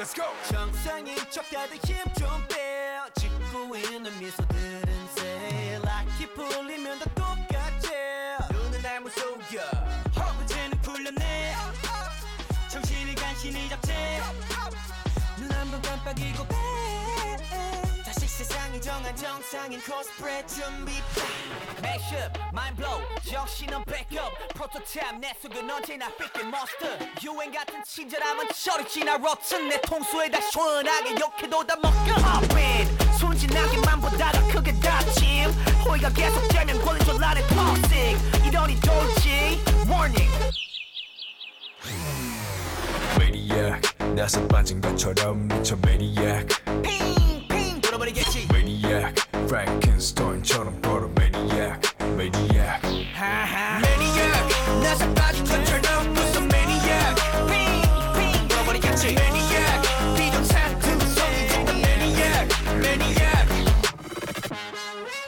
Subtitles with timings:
[0.00, 0.24] Let's go.
[0.48, 2.98] 정상인 척 다들 힘좀 빼.
[3.20, 5.78] 짓고 있는 미소들은 새.
[5.84, 7.90] 락이 풀리면 다 똑같지.
[8.50, 9.60] 눈은 날 무속여.
[10.16, 11.54] 허브제는 풀렸네.
[12.70, 14.22] 정신을 간신히 잡채.
[15.38, 16.46] 눈 한 번 깜빡이고
[18.69, 20.91] 세상이 정한 정상인 코스프레 준비.
[21.81, 24.31] Mashup, mind blow, 정신은 backup.
[24.53, 27.09] 프로토타입 내 속은 언제나 삐끗 monster.
[27.23, 29.69] 유행 같은 친절함은 저리 지나 rotten.
[29.69, 32.13] 내 통수에다 시원하게 욕해도 다 먹겨.
[32.21, 35.49] Hop in, 순진하게만 보다가 크게 다침.
[35.83, 38.47] 호의가 계속되면 권리 졸라내 toxic.
[38.47, 39.63] 이러니 돌지.
[39.89, 40.31] Warning.
[43.17, 43.81] Maniac
[44.15, 46.58] 나서 빠진 것처럼 미쳐 Maniac 핑핑 돌아버리겠지.
[49.50, 51.80] 프랭켄스타인처럼 걸어 매니악
[52.16, 54.48] 매니악 매니악
[54.80, 57.16] 나사 빠진 컨트롤 무슨 매니악
[57.48, 59.82] 핑핑 너머리 같이 매니악
[60.16, 62.48] 비정상 등성이 되는 매니악
[62.80, 63.48] 매니악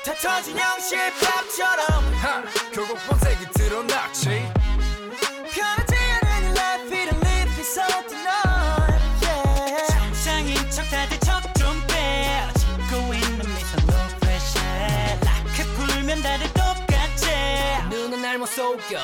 [0.05, 1.87] 다 터진 형식밥처럼.
[2.73, 4.42] 결국 본색이 드러났지.
[18.92, 19.00] 날 못 속여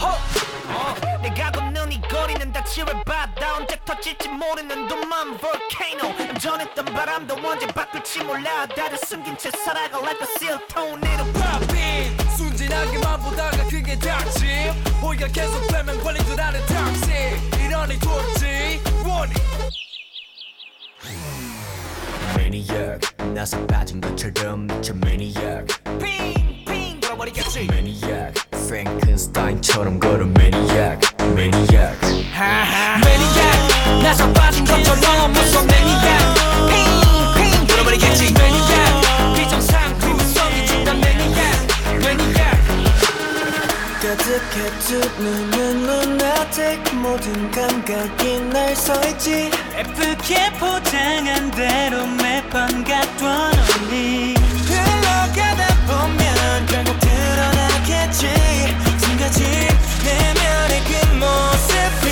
[0.00, 7.66] 어, 내가 걷는 이 거리는 다 칠해바다 언제 터질지 모르는 도만 volcano 전했던 바람도 언제
[7.68, 14.48] 바꿀지 몰라 다들 숨긴 채 살아가 like a seal tornado 팝인 순진하게만 보다가 그게 닥침
[15.00, 17.10] 호의가 계속되면 걸린 줄 아는 닥치
[17.64, 19.42] 이러니 돌지 Warning
[22.36, 25.66] Maniac 나서 빠진 것처럼 미쳐 Maniac
[26.00, 30.99] 핑핑 돌아버리겠지 Maniac Frankenstein처럼 걸어 Maniac
[31.31, 31.97] Maniac.
[33.03, 36.35] 매니악 나서 빠진 것처럼 무슨 매니악
[37.33, 41.67] 핑핑 돌아버리겠지 매니악 비정상투성이 진단 매니악
[41.99, 42.59] 매니악
[44.03, 46.95] 가득해 두 눈은 lunatic.
[46.95, 49.49] 모든 감각이 날 서있지.
[49.79, 53.51] 예쁘게 포장한 대로 매번 갖던
[53.81, 54.35] 언니
[54.67, 56.28] 흘러가다 보면
[58.09, 58.27] 같이
[58.97, 59.43] 지금까지
[60.03, 62.08] 내면의 그 모습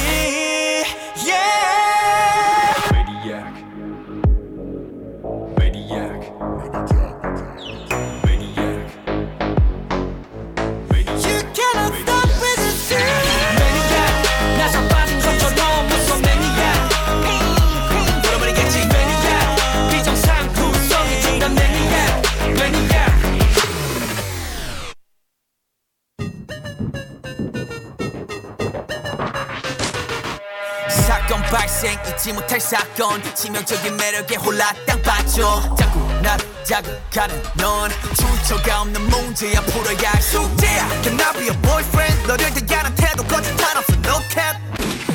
[31.56, 39.00] 발생 잊지 못할 사건 치명적인 매력에 홀라 땅 빠져 자꾸 나를 자극하는 넌 출처가 없는
[39.08, 43.94] 문제야 풀어야 할 숙제야 Can I be a boyfriend 너를 대하는 태도 거짓 한 없어
[44.04, 44.58] no cap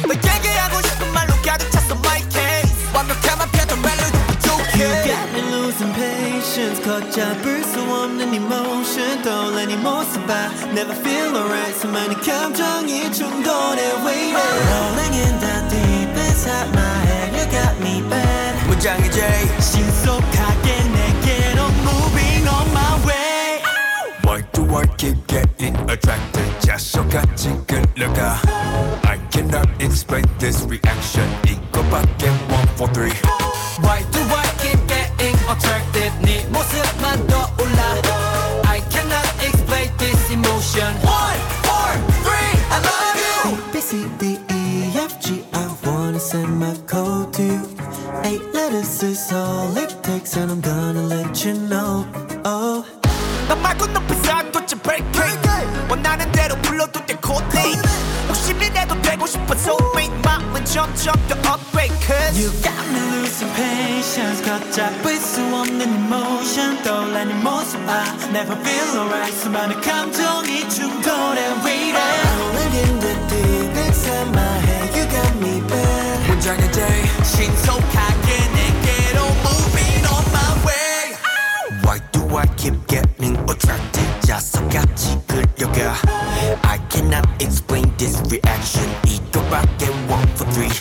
[0.07, 5.41] 너에게 하고 싶은 말로 가득 찼어 my case 완벽함만 펴던 멜로디 부족해 You got me
[5.53, 13.11] losing patience 걷잡을 수 없는 emotion 떠올린 이 모습 봐 Never feel alright 수많은 감정이
[13.11, 15.90] 충돌해 waiting Rolling in the deep
[16.31, 19.21] inside my head You got me bad 문장의 J
[19.61, 23.61] 신속하게 내게로 moving on my way
[24.23, 26.47] Why do I keep getting attracted?
[26.59, 28.39] 자석같이 끌려가
[29.03, 33.13] I cannot explain this reaction 이거밖에 one for three
[33.81, 37.81] Why do I keep getting attracted 네 모습만 떠올라
[38.67, 41.00] I cannot explain this emotion
[46.31, 47.61] wanna send my code to you
[48.23, 52.05] Eight letters is all it takes And I'm gonna let you know
[52.45, 52.85] Oh
[53.49, 55.03] 너 말고 높이 쌓아뒀지 break
[55.89, 57.75] 원하는 대로 불러도 돼 코딩
[58.29, 65.17] 욕심이라도 되고 싶어 soulmate 마음은 점점 더 upgrade Cause You got me losing patience 걷잡을
[65.17, 71.95] 수 없는 emotion 떠올라는 모습 I never feel alright 수많은 감정이 충돌해 waiting
[72.39, 74.70] Rolling in the deep inside my head You got me
[76.41, 76.83] bad 문장의 J
[77.23, 81.15] 신속하게 내게로 moving on my way
[81.83, 84.21] Why do I keep getting attracted?
[84.21, 85.95] 자석같이 끌려가
[86.63, 90.71] I cannot explain this reaction 이거밖에 one for three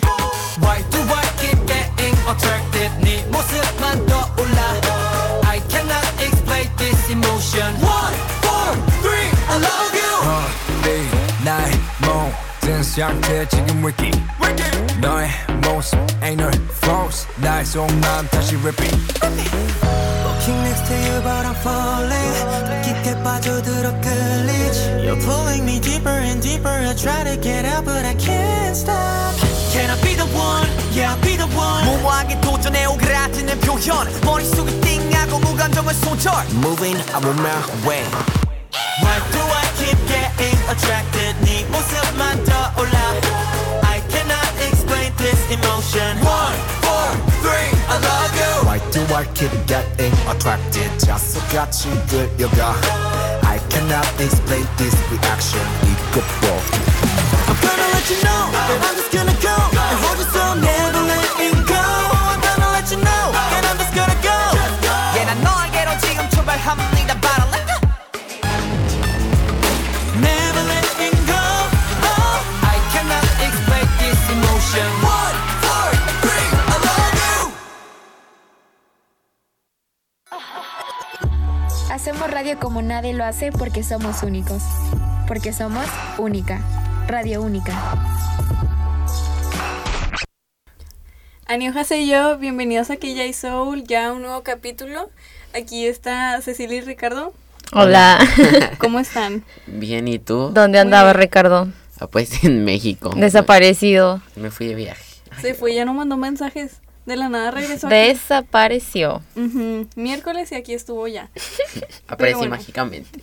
[0.61, 4.61] Why do I keep getting attracted 네 모습만 떠올라
[5.45, 10.13] I cannot explain this emotion One, four, three, I love you
[10.83, 14.11] 네 나의 모든 상태 지금 위기
[15.01, 15.29] 너의
[17.71, 18.93] 말속만 다시 repeat
[19.23, 22.35] Looking next to you but I'm falling
[22.67, 27.85] 더 깊게 빠져들어 끌리지 You're pulling me deeper and deeper I try to get out
[27.85, 29.39] but I can't stop
[29.73, 30.67] Can I be the one?
[30.91, 37.25] Yeah I'll be the one 무모하게 도전해 오그라드는 표현 머릿속이 띵하고 무감정은 손절 Moving I'm
[37.25, 38.03] on my way
[39.07, 42.99] Why do I keep getting attracted 네 모습만 떠올라
[43.87, 46.80] I cannot explain this emotion One,
[49.11, 52.75] you Why do I keep getting attracted 자석같이 끌려가
[53.43, 56.61] I cannot explain this reaction 이거 뭐
[57.49, 61.03] I'm gonna let you know that I'm just gonna go and hold you so never
[61.11, 61.83] letting go
[62.31, 63.25] I'm gonna let you know
[63.57, 64.37] and I'm just gonna go
[65.17, 67.00] 예난 너에게로 지금 출발합니다
[82.22, 84.62] Hacemos radio como nadie lo hace porque somos únicos.
[85.28, 85.88] Porque somos
[86.20, 86.62] única.
[87.08, 87.74] Radio única.
[91.48, 95.10] Annyeonghaseyo, bienvenidos a Killa y Soul, ya un nuevo capítulo.
[95.56, 97.34] Aquí está Cecilia y Ricardo.
[97.74, 98.20] Hola.
[98.78, 99.44] ¿Cómo están?
[99.66, 100.52] Bien, ¿y tú?
[100.54, 101.70] ¿Dónde andaba Ricardo?
[102.00, 103.16] Ah, pues en México.
[103.16, 104.22] Desaparecido.
[104.36, 105.04] Me fui de viaje.
[105.42, 106.82] Se fue, ya no mandó mensajes.
[107.06, 107.88] De la nada regresó.
[107.88, 107.96] aquí.
[107.96, 109.22] Desapareció.
[109.96, 111.30] Miércoles y aquí estuvo ya.
[112.08, 112.52] Aparecí bueno.
[112.52, 113.22] mágicamente.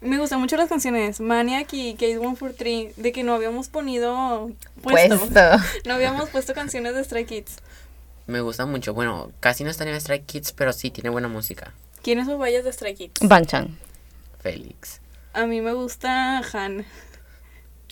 [0.00, 4.50] Me gustan mucho las canciones Maniac y Case 143 de que no habíamos ponido
[4.82, 5.18] puesto.
[5.18, 5.40] Puesto.
[5.84, 7.56] No habíamos puesto canciones de Stray Kids.
[8.26, 8.94] Me gusta mucho.
[8.94, 11.72] Bueno, casi no están en Strike Kids, pero sí tiene buena música.
[12.02, 13.20] ¿Quiénes son vallas de Stray Kids?
[13.20, 13.78] Banchan.
[14.40, 15.00] Félix.
[15.34, 16.84] A mí me gusta Han.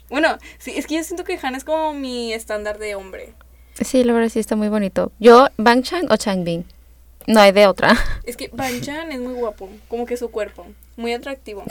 [0.09, 3.35] Bueno, sí, es que yo siento que Han es como mi estándar de hombre.
[3.81, 5.13] Sí, la verdad sí está muy bonito.
[5.19, 6.65] Yo, Banchan o Changbin.
[7.27, 7.97] No hay de otra.
[8.25, 10.67] Es que Banchan es muy guapo, como que su cuerpo,
[10.97, 11.65] muy atractivo.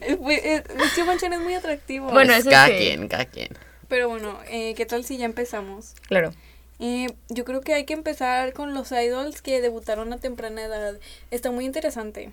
[0.00, 2.10] es, muy- es- es que Banchan es muy atractivo.
[2.10, 2.74] Bueno, eso cada sí.
[2.78, 3.48] quien, cada quien.
[3.88, 5.94] Pero bueno, eh, ¿qué tal si ya empezamos?
[6.08, 6.32] Claro.
[6.80, 10.94] Eh, yo creo que hay que empezar con los idols que debutaron a temprana edad.
[11.30, 12.32] Está muy interesante.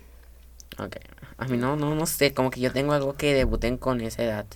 [0.78, 0.96] Ok.
[1.38, 2.32] A mí no, no, no sé.
[2.34, 4.46] Como que yo tengo algo que debuten con esa edad.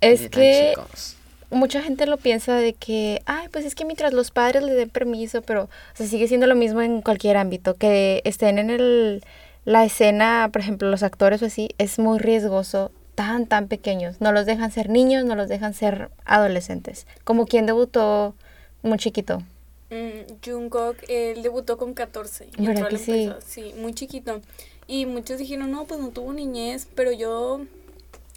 [0.00, 1.16] Es que chicos.
[1.52, 4.90] Mucha gente lo piensa de que, ay, pues es que mientras los padres le den
[4.90, 9.22] permiso, pero o sea, sigue siendo lo mismo en cualquier ámbito, que estén en el,
[9.64, 14.20] la escena, por ejemplo, los actores o así, es muy riesgoso, tan, tan pequeños.
[14.20, 17.06] No los dejan ser niños, no los dejan ser adolescentes.
[17.24, 18.34] Como quien debutó
[18.82, 19.42] muy chiquito.
[19.90, 22.48] Mm, Jungkook, él debutó con 14.
[22.58, 23.30] y ¿Verdad que sí?
[23.46, 24.40] Sí, muy chiquito.
[24.86, 27.60] Y muchos dijeron, no, pues no tuvo niñez, pero yo,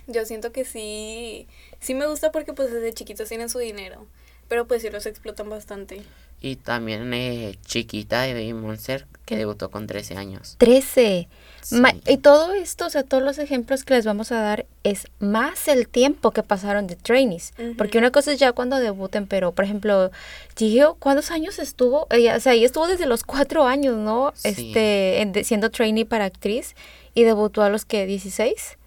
[0.08, 1.48] yo siento que sí,
[1.86, 4.06] sí me gusta porque pues desde chiquitos tienen su dinero.
[4.48, 6.04] Pero pues sí los explotan bastante.
[6.40, 10.56] Y también eh, Chiquita de Baby Monster, que debutó con 13 años.
[10.60, 11.28] 13.
[11.72, 12.02] Ma- Sí.
[12.10, 15.68] y todo esto, o sea, todos los ejemplos que les vamos a dar es más
[15.68, 17.54] el tiempo que pasaron de trainees.
[17.76, 20.12] Porque una cosa es ya cuando debuten, pero por ejemplo,
[20.56, 22.06] Gio, ¿cuántos años estuvo?
[22.12, 24.32] Ella, o sea, ella estuvo desde los cuatro años, ¿no?
[24.36, 24.50] Sí.
[24.50, 26.76] Este, en- de- siendo trainee para actriz
[27.16, 28.78] y debutó a los que 16.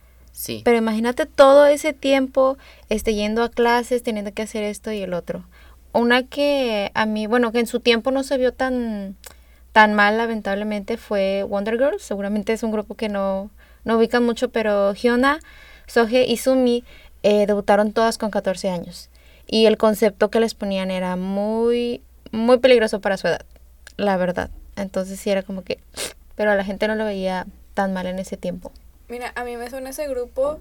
[0.65, 2.57] Pero imagínate todo ese tiempo
[2.89, 5.45] este, yendo a clases, teniendo que hacer esto y el otro.
[5.93, 9.17] Una que a mí, bueno, que en su tiempo no se vio tan,
[9.73, 12.03] tan mal, lamentablemente, fue Wonder Girls.
[12.03, 13.51] Seguramente es un grupo que no,
[13.85, 15.41] no ubican mucho, pero Hyuna,
[15.87, 16.85] Sohe y Sumi
[17.23, 19.11] eh, debutaron todas con 14 años.
[19.47, 23.45] Y el concepto que les ponían era muy, muy peligroso para su edad,
[23.97, 24.51] la verdad.
[24.77, 25.79] Entonces sí era como que...
[26.37, 28.71] Pero a la gente no lo veía tan mal en ese tiempo.
[29.09, 30.59] Mira, a mí me suena ese grupo,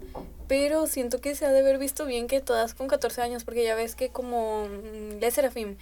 [0.47, 3.63] pero siento que se ha de haber visto bien que todas con 14 años, porque
[3.63, 5.75] ya ves que como mm, Les Serafim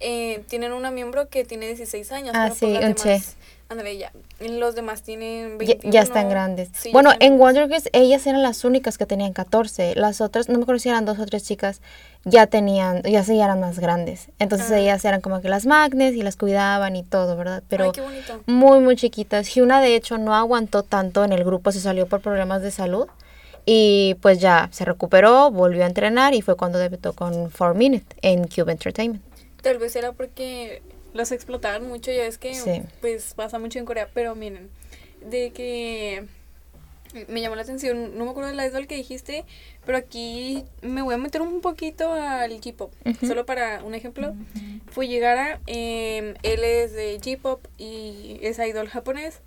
[0.00, 2.32] eh, tienen una miembro que tiene 16 años.
[2.34, 3.08] Ah, pero pues sí, Unche.
[3.08, 3.36] demás-
[3.70, 4.12] Ándale, ya.
[4.40, 5.92] Los demás tienen Ya, 21.
[5.92, 6.70] ya están grandes.
[6.72, 7.36] Sí, ya bueno, en.
[7.38, 9.94] Wonder Girls ellas eran las únicas que tenían 14.
[9.94, 11.82] Las otras, no me acuerdo si eran dos o tres chicas,
[12.24, 14.28] ya tenían, ya ya eran más grandes.
[14.38, 14.78] Entonces Ah.
[14.78, 17.62] ellas eran como que las magnes y las cuidaban y todo, ¿verdad?
[17.68, 18.02] Pero Ay, qué
[18.46, 19.46] muy, muy chiquitas.
[19.54, 23.06] Hyuna, de hecho, no aguantó tanto en el grupo, se salió por problemas de salud.
[23.66, 28.16] Y pues ya se recuperó, volvió a entrenar y fue cuando debutó con 4 Minute
[28.22, 29.22] en Cube Entertainment.
[29.60, 30.80] Tal vez era porque
[31.18, 32.82] los explotaban mucho, ya es que Sí.
[33.02, 34.70] pues pasa mucho en Corea, pero miren,
[35.20, 36.24] de que
[37.28, 39.44] me llamó la atención, no me acuerdo del idol que dijiste,
[39.84, 42.92] pero aquí me voy a meter un poquito al J-pop,
[43.26, 44.34] solo para un ejemplo.
[44.86, 49.40] Fue Fuyigara, eh, él es de J-pop y es idol japonés.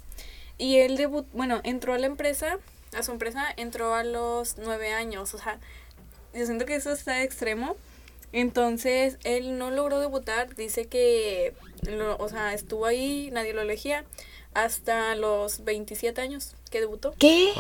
[0.58, 2.58] Y él debut, bueno, entró a la empresa,
[2.98, 5.60] a su empresa, entró a los nueve años, o sea,
[6.34, 7.76] yo siento que eso está extremo.
[8.34, 14.06] Entonces, él no logró debutar, dice que, lo- o sea, estuvo ahí, nadie lo elegía,
[14.54, 17.14] hasta los 27 años que debutó.
[17.18, 17.52] ¿Qué?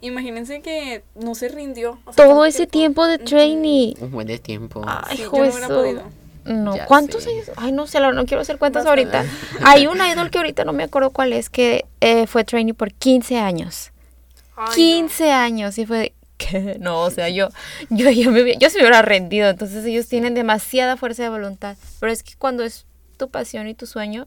[0.00, 1.98] Imagínense que no se rindió.
[2.04, 3.94] o sea, Todo ese tiempo de trainee.
[4.00, 4.82] Un buen de tiempo.
[4.86, 6.02] Ay, Sí, yo no podido.
[6.44, 7.30] No, Ya ¿cuántos sé.
[7.30, 7.50] años?
[7.56, 9.16] Ay, no sé, no quiero hacer cuentas Bastante.
[9.16, 9.32] ahorita.
[9.64, 12.92] Hay un idol que ahorita no me acuerdo cuál es, que eh, fue trainee por
[12.92, 13.92] 15 años.
[14.56, 14.72] Ay, no.
[14.74, 16.12] 15 años y fue de,
[16.50, 16.76] ¿qué?
[16.80, 17.48] No, o sea, yo,
[17.90, 19.48] yo, yo, me, yo se me hubiera rendido.
[19.50, 21.76] Entonces ellos tienen demasiada fuerza de voluntad.
[22.00, 24.26] Pero es que cuando es tu pasión y tu sueño,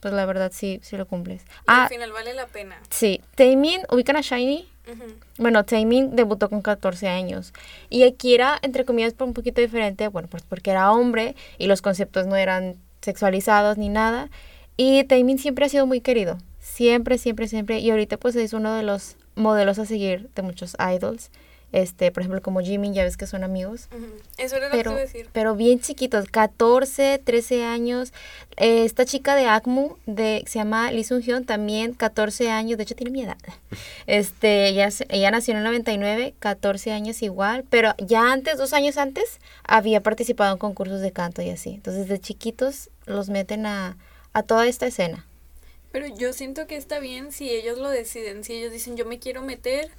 [0.00, 1.42] pues la verdad sí, sí lo cumples.
[1.42, 2.76] Y Ah, al final vale la pena.
[2.90, 3.20] sí.
[3.36, 4.68] Taemin, ¿ubican a Shiny?
[4.90, 5.04] Ujú.
[5.38, 7.52] Bueno, Taemin debutó con 14 años.
[7.88, 11.82] Y aquí era, entre comillas, un poquito diferente, bueno, pues porque era hombre y los
[11.82, 14.28] conceptos no eran sexualizados ni nada.
[14.76, 16.38] Y Taemin siempre ha sido muy querido.
[16.58, 17.78] Siempre, siempre, siempre.
[17.78, 21.30] Y ahorita pues es uno de los modelos a seguir de muchos idols.
[21.72, 23.88] Este, por ejemplo, como Jimin, ya ves que son amigos.
[24.36, 25.28] Eso era lo que Pero, iba a decir.
[25.32, 28.12] pero bien chiquitos, 14, 13 años.
[28.58, 32.82] Eh, esta chica de ACMU, de, se llama Lee Sung Hyun, también 14 años, de
[32.84, 33.38] hecho tiene mi edad.
[34.06, 38.72] Este, ella, se- ella nació en el 99, 14 años igual, pero ya antes, dos
[38.72, 41.70] años antes, había participado en concursos de canto y así.
[41.70, 43.96] Entonces, de chiquitos los meten a,
[44.32, 45.24] a toda esta escena.
[45.92, 49.18] Pero yo siento que está bien si ellos lo deciden, si ellos dicen yo me
[49.18, 49.90] quiero meter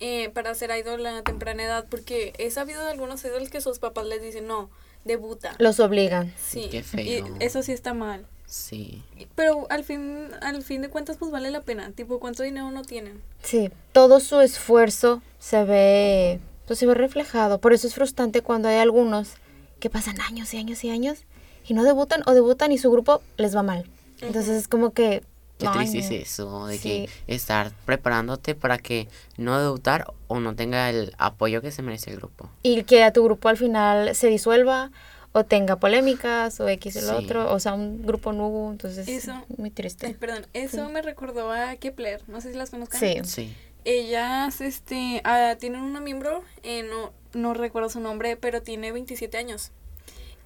[0.00, 3.78] eh, para ser idol a temprana edad, porque he sabido de algunos idols que sus
[3.78, 4.70] papás les dicen no,
[5.04, 5.54] debuta.
[5.58, 6.32] Los obligan.
[6.38, 7.36] Sí, Qué y feo.
[7.38, 8.26] eso sí está mal.
[8.46, 9.02] Sí.
[9.36, 11.92] Pero al fin, al fin de cuentas, pues vale la pena.
[11.92, 13.22] Tipo, ¿cuánto dinero no tienen?
[13.44, 17.60] Sí, todo su esfuerzo se ve, pues se ve reflejado.
[17.60, 19.34] Por eso es frustrante cuando hay algunos
[19.78, 21.20] que pasan años y años y años
[21.66, 23.86] y no debutan o debutan y su grupo les va mal.
[24.20, 25.22] Entonces es como que...
[25.60, 26.04] Qué ay, triste no.
[26.04, 26.82] es eso, de Sí.
[27.26, 32.10] que estar preparándote para que no debutar o no tenga el apoyo que se merece
[32.10, 32.50] el grupo.
[32.62, 34.90] Y que a tu grupo al final se disuelva
[35.32, 37.10] o tenga polémicas o X el Sí.
[37.10, 39.34] otro, o sea, un grupo nuevo, entonces Eso.
[39.58, 40.12] muy triste.
[40.18, 42.20] perdón, eso me recordó a Kepler.
[42.26, 42.98] No sé si las conozcan.
[42.98, 43.20] Sí.
[43.24, 43.54] Sí.
[43.84, 49.38] Ellas, este, ah, tienen una miembro, eh, no, no recuerdo su nombre, pero tiene 27
[49.38, 49.72] años.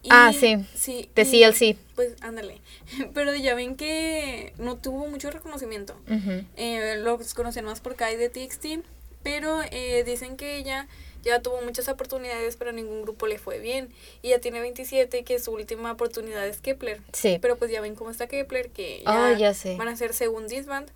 [0.04, 0.64] Y- Ah, sí.
[0.76, 1.10] sí.
[1.14, 1.76] De y, CLC.
[1.96, 2.60] Pues ándale.
[3.14, 5.94] Pero ya ven que no tuvo mucho reconocimiento.
[6.08, 6.44] Ujú.
[6.56, 8.84] Eh, los conocen más por Kai de TXT,
[9.22, 10.86] pero eh, dicen que ella
[11.22, 13.88] ya tuvo muchas oportunidades, pero ningún grupo le fue bien.
[14.20, 17.00] Y ya tiene 27 y que su última oportunidad es Kepler.
[17.14, 17.38] Sí.
[17.40, 19.76] Pero pues ya ven cómo está Kepler, que Ah, ya, ya sé.
[19.76, 20.90] van a ser según Disband.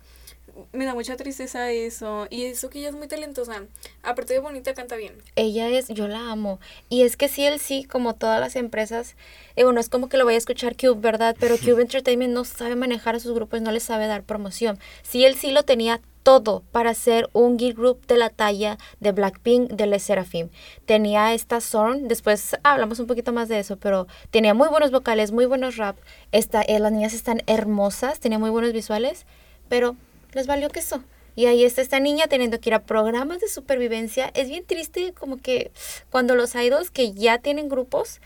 [0.71, 2.27] Me da mucha tristeza eso.
[2.29, 3.63] Y eso que ella es muy talentosa.
[4.03, 5.13] Aparte de bonita, canta bien.
[5.35, 6.59] Ella es, yo la amo.
[6.89, 9.15] Y es que sí, él sí, como todas las empresas,
[9.55, 11.35] digo, no es como que lo vaya a escuchar Cube, ¿verdad?
[11.39, 14.79] Pero Cube Entertainment no sabe manejar a sus grupos, no les sabe dar promoción.
[15.03, 19.11] Sí, él sí lo tenía todo para ser un girl group de la talla de
[19.11, 20.49] Blackpink, de Les Seraphim.
[20.85, 25.31] Tenía esta Zorn, después hablamos un poquito más de eso, pero tenía muy buenos vocales,
[25.31, 25.97] muy buenos rap.
[26.31, 29.25] Esta, eh, las niñas están hermosas, tenía muy buenos visuales,
[29.69, 29.95] pero
[30.33, 31.03] les valió queso.
[31.35, 34.31] Y ahí está esta niña teniendo que ir a programas de supervivencia.
[34.33, 35.71] Es bien triste como que
[36.09, 38.19] cuando los idols que ya tienen grupos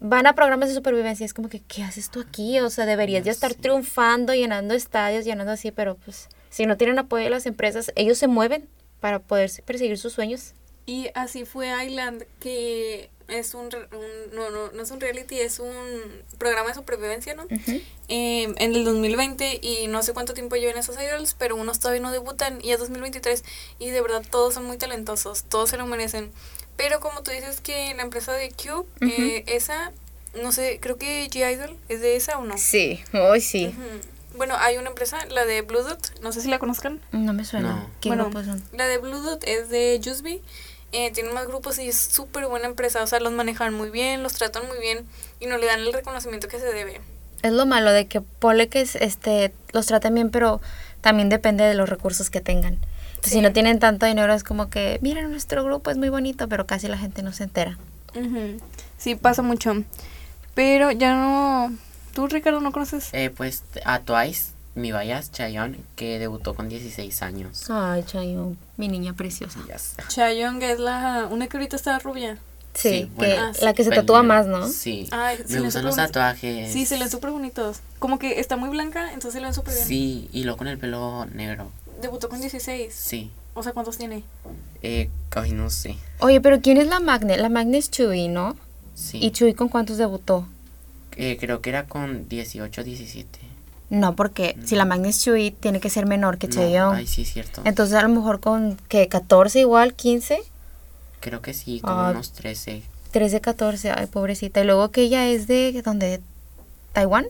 [0.00, 2.60] van a programas de supervivencia, es como que, ¿qué haces tú aquí?
[2.60, 6.98] O sea, deberías ya estar triunfando, llenando estadios, llenando así, pero pues si no tienen
[6.98, 8.68] apoyo de las empresas, ellos se mueven
[9.00, 10.54] para poder perseguir sus sueños.
[10.86, 15.38] Y así fue Island, que es un, re- un- no, no, no es un reality,
[15.40, 15.72] es un
[16.38, 17.46] programa de supervivencia, ¿no?
[18.08, 22.00] Eh, en el 2020 y no sé cuánto tiempo llevan esos idols, pero unos todavía
[22.02, 23.44] no debutan y es 2023
[23.78, 26.32] y de verdad todos son muy talentosos, todos se lo merecen.
[26.76, 29.92] Pero como tú dices que la empresa de Cube, eh, esa,
[30.40, 32.56] no sé, creo que G-Idol es de esa o no.
[32.56, 33.66] Sí, hoy sí.
[33.66, 34.38] Ujú.
[34.38, 37.00] Bueno, hay una empresa, la de Blue Dot, no sé si la conozcan.
[37.10, 37.74] No me suena.
[37.74, 37.90] No.
[38.00, 38.30] ¿Qué bueno,
[38.72, 40.40] la de Blue Dot es de Jusby.
[40.92, 43.02] Eh, tiene más grupos y es súper buena empresa.
[43.02, 45.06] O sea, los manejan muy bien, los tratan muy bien
[45.40, 47.00] y no le dan el reconocimiento que se debe.
[47.42, 50.60] Es lo malo de que pole que es, este, los tratan bien, pero
[51.00, 52.78] también depende de los recursos que tengan.
[53.10, 56.48] Entonces, Si no tienen tanto dinero, es como que, miren, nuestro grupo es muy bonito,
[56.48, 57.78] pero casi la gente no se entera.
[58.14, 58.58] Ujú.
[58.96, 59.84] Sí, pasa mucho.
[60.54, 61.72] Pero ya no...
[62.14, 63.10] ¿Tú, Ricardo, no conoces?
[63.12, 67.68] Eh, pues a Twice, mi bias, Chayon, que debutó con 16 años.
[67.70, 69.60] Ay, Chayo, mi niña preciosa.
[69.68, 69.96] Ya sé.
[70.08, 71.28] Chayoung es la...
[71.30, 72.38] Una que ahorita está rubia.
[72.74, 73.64] Sí, Sí, que bueno, Ah, sí.
[73.64, 74.68] la que se tatúa más, ¿no?
[74.68, 75.08] Sí.
[75.10, 76.12] Ay, me gustan los bonito.
[76.12, 76.72] tatuajes.
[76.72, 77.80] Sí, se le ven súper bonitos.
[77.98, 79.86] Como que está muy blanca, entonces se le ven súper bien.
[79.86, 81.72] Sí, y luego con el pelo negro.
[82.00, 82.94] Debutó con 16.
[82.94, 83.30] Sí.
[83.54, 84.22] O sea, ¿cuántos tiene?
[84.82, 85.96] Eh, ay, no sé.
[86.20, 87.36] Oye, pero ¿quién es la Magne?
[87.38, 88.56] La Magne es Chuy, ¿no?
[88.94, 89.18] Sí.
[89.20, 90.46] ¿Y Chuy con cuántos debutó?
[91.16, 93.40] Eh, creo que era con 18, 17.
[93.90, 97.24] No, porque si la Magne es Chuy, tiene que ser menor que No, ay, sí,
[97.24, 97.62] cierto.
[97.64, 100.38] Entonces, a lo mejor con, que 14 igual, 15.
[101.20, 102.10] Creo que sí, como Ah.
[102.10, 102.82] unos 13.
[103.10, 104.60] 3 de 14, ay, pobrecita.
[104.60, 106.20] Y luego que ella es de, ¿dónde?
[106.92, 107.26] ¿Taiwán?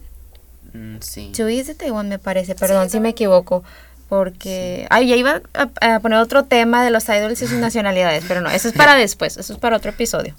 [0.73, 1.31] Mm, sí.
[1.33, 2.55] Chuy es de Taiwán, me parece.
[2.57, 3.63] Perdón si me equivoco.
[4.09, 8.25] Porque, ay, ya iba a, a poner otro tema de los idols y sus nacionalidades,
[8.27, 10.35] pero no, eso es para después, eso es para otro episodio.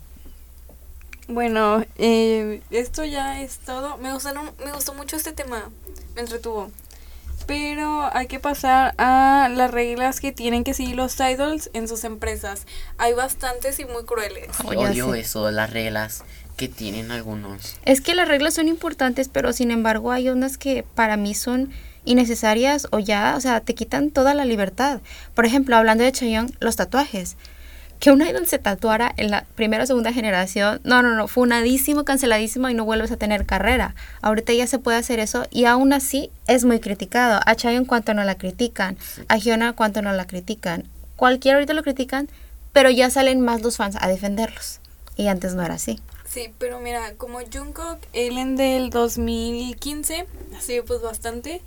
[1.30, 3.98] Bueno, eh, esto ya es todo.
[3.98, 5.70] Me gustaron, me gustó mucho este tema.
[6.16, 6.72] Me entretuvo.
[7.46, 12.04] Pero hay que pasar a las reglas que tienen que seguir los idols en sus
[12.04, 12.66] empresas.
[12.98, 14.50] Hay bastantes y muy crueles.
[14.66, 15.20] Odio sé.
[15.20, 16.24] eso, las reglas
[16.58, 17.78] que tienen algunos.
[17.86, 21.72] Es que las reglas son importantes, pero sin embargo hay unas que para mí son
[22.06, 25.00] innecesarias o ya, o sea, te quitan toda la libertad.
[25.36, 27.38] Por ejemplo, hablando de Chayanne, los tatuajes.
[28.00, 32.06] Que un idol se tatuara en la primera o segunda generación, no, no, no, funadísimo,
[32.06, 33.94] canceladísimo y no vuelves a tener carrera.
[34.22, 37.42] Ahorita ya se puede hacer eso y aún así es muy criticado.
[37.46, 40.86] A Chayanne cuánto no la critican, a Hyuna cuánto no la critican.
[41.18, 42.30] Cualquiera ahorita lo critican,
[42.72, 44.80] pero ya salen más los fans a defenderlos.
[45.18, 46.00] Y antes no era así.
[46.26, 51.62] Sí, pero mira, como Jungkook, él en del 2015, así pues bastante,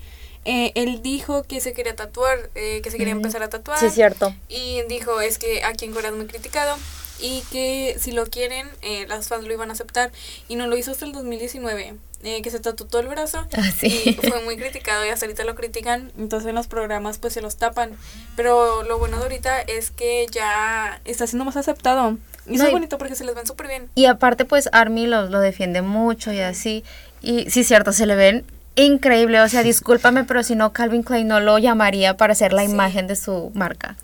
[0.44, 3.78] eh, él dijo que se quería tatuar, eh, que se quería empezar a tatuar.
[3.90, 4.34] cierto.
[4.48, 6.76] Y dijo, es que aquí en Corea es muy criticado
[7.20, 10.10] y que si lo quieren, eh, las fans lo iban a aceptar.
[10.48, 11.94] Y no lo hizo hasta el 2019,
[12.24, 13.46] eh, que se tatuó todo el brazo.
[13.56, 14.02] Ah, sí.
[14.04, 16.10] Y fue muy criticado y hasta ahorita lo critican.
[16.18, 17.92] Entonces en los programas pues se los tapan.
[18.34, 22.18] Pero lo bueno de ahorita es que ya está siendo más aceptado.
[22.44, 23.88] Y eso No, es bonito porque se les ven súper bien.
[23.94, 26.82] Y aparte, pues Army lo, lo defiende mucho y así.
[27.20, 28.44] Y sí, cierto, se le ven
[28.76, 29.40] increíble.
[29.40, 32.70] O sea, discúlpame, pero si no, Calvin Klein no lo llamaría para ser la Sí.
[32.70, 33.96] imagen de su marca.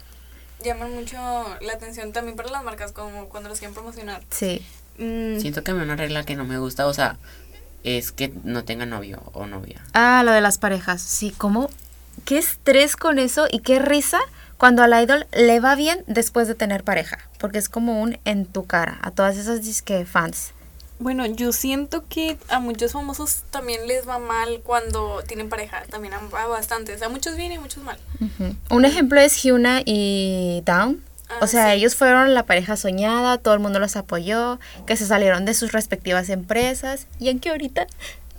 [0.64, 1.16] Llaman mucho
[1.60, 4.22] la atención también para las marcas como cuando los quieren promocionar.
[4.30, 4.64] Sí.
[4.98, 7.16] Mm, Siento que a mí una regla que no me gusta, o sea,
[7.84, 9.80] es que no tenga novio o novia.
[9.94, 11.00] Ah, lo de las parejas.
[11.00, 11.70] Sí, ¿cómo?
[12.24, 14.18] Qué estrés con eso y qué risa
[14.56, 17.18] cuando al idol le va bien después de tener pareja.
[17.38, 20.52] Porque es como un en tu cara a todas esas disque fans.
[21.00, 25.82] Bueno, yo siento que a muchos famosos también les va mal cuando tienen pareja.
[25.90, 27.02] También a, bastantes.
[27.02, 27.98] A muchos bien y a muchos mal.
[28.70, 31.04] Un ejemplo es Hyuna y Down.
[31.28, 31.78] Ah, o sea, sí.
[31.78, 35.72] ellos fueron la pareja soñada, todo el mundo los apoyó, que se salieron de sus
[35.72, 37.86] respectivas empresas y en que ahorita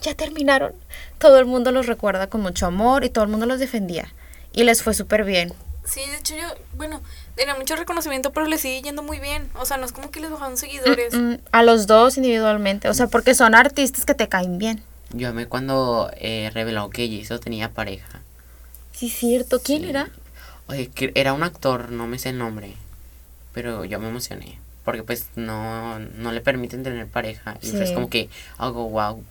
[0.01, 0.73] ya terminaron.
[1.17, 4.11] Todo el mundo los recuerda con mucho amor y todo el mundo los defendía.
[4.53, 5.53] Y les fue súper bien.
[5.85, 7.01] Sí, de hecho yo, bueno,
[7.39, 9.49] tenía mucho reconocimiento, pero les sigue yendo muy bien.
[9.59, 11.13] O sea, no es como que les bajaron seguidores.
[11.13, 14.83] Mm, a los dos individualmente, o sea, porque son artistas que te caen bien.
[15.11, 18.21] Yo amé cuando eh, reveló que Jisoo tenía pareja.
[18.91, 19.59] Sí, cierto.
[19.61, 19.89] ¿Quién Sí.
[19.89, 20.09] era?
[20.67, 22.73] Oye, que era un actor, no me sé el nombre,
[23.53, 24.59] pero yo me emocioné.
[24.85, 27.57] Porque pues no, no le permiten tener pareja.
[27.61, 27.93] Y Sí.
[27.93, 29.23] como que algo wow.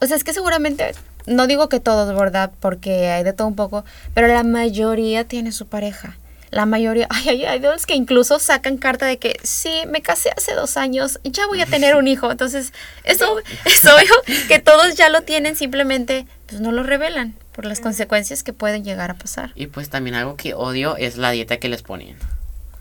[0.00, 0.92] O sea, es que seguramente,
[1.26, 2.52] no digo que todos, ¿verdad?
[2.60, 6.16] Porque hay de todo un poco, pero la mayoría tiene su pareja.
[6.52, 10.30] La mayoría, ay, ay, hay dos que incluso sacan carta de que sí, me casé
[10.36, 12.30] hace dos años, y ya voy a tener un hijo.
[12.30, 14.12] Entonces, eso es obvio
[14.48, 18.84] que todos ya lo tienen, simplemente pues no lo revelan por las consecuencias que pueden
[18.84, 19.52] llegar a pasar.
[19.54, 22.18] Y pues también algo que odio es la dieta que les ponen.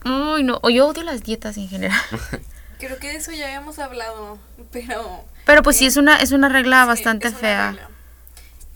[0.04, 2.00] Uy, no, o yo odio las dietas en general.
[2.78, 4.38] Creo que de eso ya habíamos hablado,
[4.72, 5.24] pero...
[5.46, 7.72] Pero pues sí, es una, es una regla sí, bastante es una fea.
[7.72, 7.90] regla.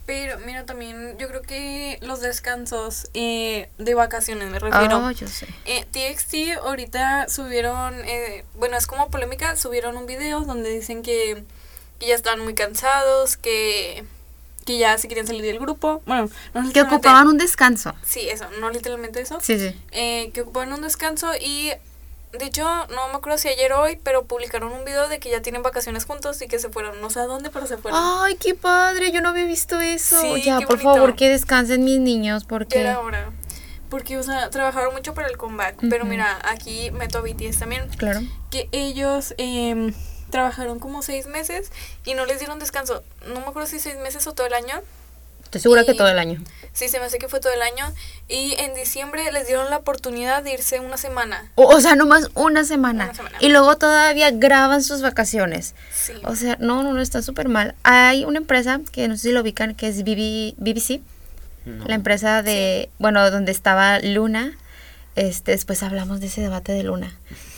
[0.06, 5.04] Pero mira, también yo creo que los descansos eh, de vacaciones, me refiero.
[5.04, 5.48] Oh, yo sé.
[5.64, 11.42] Eh, TXT ahorita subieron, eh, bueno, es como polémica, subieron un video donde dicen que,
[11.98, 14.04] que ya estaban muy cansados, que,
[14.64, 16.02] que ya se querían salir del grupo.
[16.06, 17.92] Bueno, no Que ocupaban un descanso.
[18.04, 19.40] Sí, eso, no literalmente eso.
[19.42, 19.74] Sí, sí.
[19.90, 21.72] Eh, que ocupaban un descanso y,
[22.32, 25.30] de hecho, no me acuerdo si ayer o hoy, pero publicaron un video de que
[25.30, 27.98] ya tienen vacaciones juntos y que se fueron, no sé a dónde, pero se fueron.
[28.02, 30.20] Ay, qué padre, yo no había visto eso.
[30.20, 30.94] Sí, ya, qué por bonito.
[30.94, 32.80] favor, que descansen mis niños, porque...
[32.80, 33.30] era hora.
[33.88, 35.76] Porque, o sea, trabajaron mucho para el comeback.
[35.88, 36.06] Pero Ujú.
[36.10, 37.88] mira, aquí meto a BTS también.
[37.96, 38.20] Claro.
[38.50, 39.94] que ellos em,
[40.30, 41.70] trabajaron como seis meses
[42.04, 43.04] y no les dieron descanso.
[43.28, 44.82] No me acuerdo si seis meses o todo el año.
[45.44, 46.42] Estoy segura que Y- todo el año.
[46.76, 47.90] Sí, se me hace que fue todo el año.
[48.28, 51.50] Y en diciembre les dieron la oportunidad de irse una semana.
[51.54, 53.04] O, o sea, nomás una semana.
[53.04, 53.38] Una semana.
[53.40, 55.74] Y luego todavía graban sus vacaciones.
[55.90, 56.12] Sí.
[56.24, 57.74] O sea, no, no, no, está súper mal.
[57.82, 61.00] Hay una empresa que no sé si lo ubican, que es BB BBC.
[61.64, 61.86] No.
[61.86, 64.54] La empresa de, bueno, donde estaba Luna.
[65.14, 67.16] Este, después hablamos de ese debate de Luna.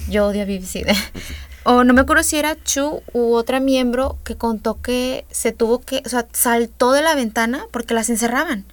[0.09, 0.87] Yo odio a BBC.
[1.64, 5.81] o no me acuerdo si era Chu u otra miembro que contó que se tuvo
[5.81, 8.64] que, o sea, saltó de la ventana porque las encerraban.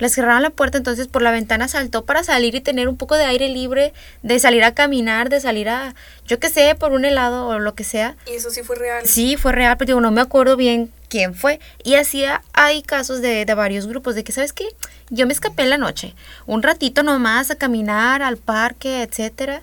[0.00, 3.14] Les cerraban la puerta, entonces por la ventana saltó para salir y tener un poco
[3.16, 5.94] de aire libre, de salir a caminar, de salir a,
[6.26, 8.16] yo qué sé, por un helado o lo que sea.
[8.26, 9.06] Y eso sí fue real.
[9.06, 11.60] Sí, fue real, pero digo, no me acuerdo bien quién fue.
[11.84, 14.66] Y así ha- hay casos de, de varios grupos de que, ¿sabes qué?
[15.10, 16.14] Yo me escapé en la noche,
[16.46, 19.62] un ratito nomás a caminar al parque, etcétera.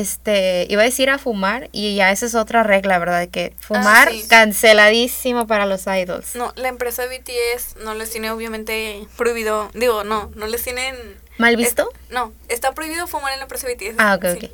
[0.00, 3.20] Este, iba a decir a fumar y ya esa es otra regla, ¿verdad?
[3.20, 4.24] De que fumar sí.
[4.28, 6.34] canceladísimo para los idols.
[6.34, 10.96] No, la empresa BTS no les tiene obviamente prohibido, digo, no, no les tienen...
[11.38, 11.88] ¿Mal visto?
[11.92, 13.94] es- no, está prohibido fumar en la empresa BTS.
[13.98, 14.46] Ah, ok, sí.
[14.46, 14.52] ok.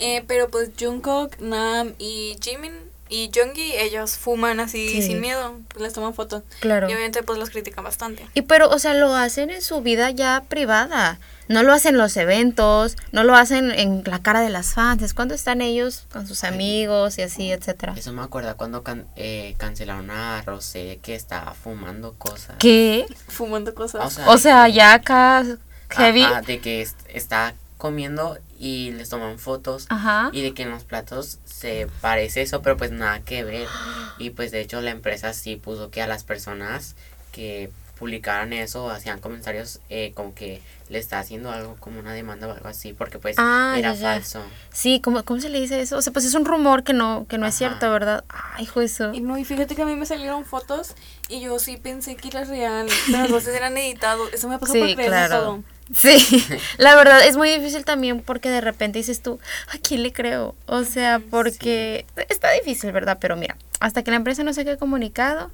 [0.00, 2.72] Eh, pero pues Jungkook, Nam y Jimin
[3.08, 5.02] y Junggi, ellos fuman así Sí.
[5.02, 6.42] sin miedo, pues les toman fotos.
[6.60, 6.88] Claro.
[6.88, 8.24] Y obviamente pues los critican bastante.
[8.34, 11.18] Y pero, o sea, lo hacen en su vida ya privada.
[11.50, 15.02] No lo hacen en los eventos, no lo hacen en la cara de las fans.
[15.02, 17.94] Es cuando están ellos con sus amigos y así, etcétera.
[17.96, 22.54] Eso me acuerda cuando can- eh, cancelaron a Rosé que estaba fumando cosas.
[22.60, 23.04] ¿Qué?
[23.26, 24.06] Fumando cosas.
[24.06, 25.44] O sea, O de sea, que- ya acá
[25.90, 26.22] heavy.
[26.22, 29.86] Ajá, de que est- está comiendo y les toman fotos.
[29.88, 30.30] Ajá.
[30.32, 33.66] Y de que en los platos se parece eso, pero pues nada que ver.
[34.20, 36.94] Y pues de hecho la empresa sí puso que a las personas
[37.32, 42.48] que publicaran eso hacían comentarios eh, como que le está haciendo algo como una demanda
[42.48, 44.12] o algo así, porque pues Ah, era ya, ya.
[44.14, 44.42] falso.
[44.72, 45.96] Sí, ¿cómo, ¿cómo se le dice eso?
[45.96, 48.24] O sea, pues es un rumor que no, que no es cierto, ¿verdad?
[48.28, 49.14] Ay, hijo eso.
[49.14, 50.94] Y no, y fíjate que a mí me salieron fotos
[51.28, 54.32] y yo sí pensé que era real, pero las voces eran editados.
[54.32, 55.38] Eso me pasó por Sí, creer claro.
[55.40, 55.64] todo.
[55.94, 56.44] Sí,
[56.78, 59.38] la verdad es muy difícil también porque de repente dices tú,
[59.72, 60.54] ¿a quién le creo?
[60.66, 63.18] O sea, porque está difícil, ¿verdad?
[63.20, 65.50] Pero mira, hasta que la empresa no saque comunicado,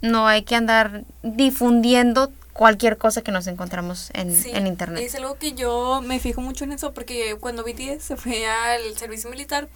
[0.00, 5.00] no hay que andar difundiendo cualquier cosa que nos encontramos en, Sí, en internet.
[5.00, 8.98] Es algo que yo me fijo mucho en eso porque cuando BTS se fue al
[8.98, 9.68] servicio militar,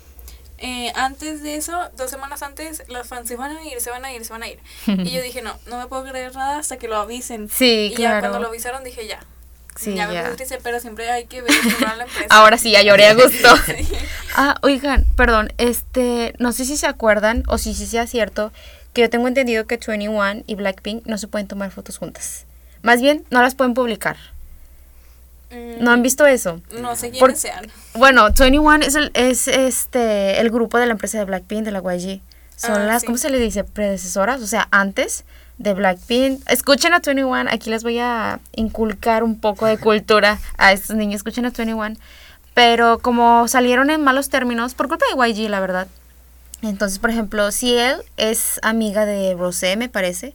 [0.59, 4.05] eh, antes de eso, dos semanas antes, las fans se van a ir, se van
[4.05, 4.59] a ir, se van a ir.
[4.87, 7.49] y yo dije, no, no me puedo creer nada hasta que lo avisen.
[7.49, 8.21] Sí, y ya claro.
[8.23, 9.21] cuando lo avisaron dije, ya.
[9.77, 10.25] Sí, ya me ya.
[10.25, 11.53] puse triste, pero siempre hay que ver
[11.87, 12.27] a la empresa.
[12.31, 13.49] Ahora sí, ya lloré a gusto.
[13.65, 13.89] Sí.
[14.35, 18.53] Ah, oigan, perdón, este, no sé si se acuerdan o si sí sea cierto
[18.93, 22.47] que yo tengo entendido que 21 y Blackpink no se pueden tomar fotos juntas.
[22.83, 24.17] Más bien, no las pueden publicar.
[25.51, 26.61] Mm, ¿No han visto eso?
[26.81, 27.67] No sé quiénes Por- sean.
[27.95, 31.81] Bueno, 21 es el, es este el grupo de la empresa de Blackpink, de la
[31.81, 32.21] YG.
[32.57, 33.07] Son Ah, las, sí.
[33.07, 33.65] ¿cómo se le dice?
[33.65, 35.25] Predecesoras, o sea, antes
[35.59, 36.41] de Blackpink.
[36.51, 41.17] Escuchen a 21, aquí les voy a inculcar un poco de cultura a estos niños.
[41.17, 41.97] Escuchen a 21.
[42.55, 45.89] Pero como salieron en malos términos, por culpa de YG, la verdad.
[46.63, 50.35] Entonces, por ejemplo, si él es amiga de Rosé, me parece,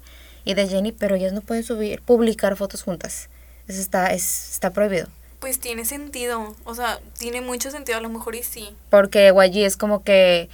[0.49, 3.29] y de Jenny, pero ellas no pueden subir, publicar fotos juntas.
[3.67, 5.07] Eso está, es, está prohibido.
[5.39, 6.55] Pues tiene sentido.
[6.63, 7.97] O sea, tiene mucho sentido.
[7.97, 8.75] A lo mejor y sí.
[8.89, 10.49] Porque YG es como que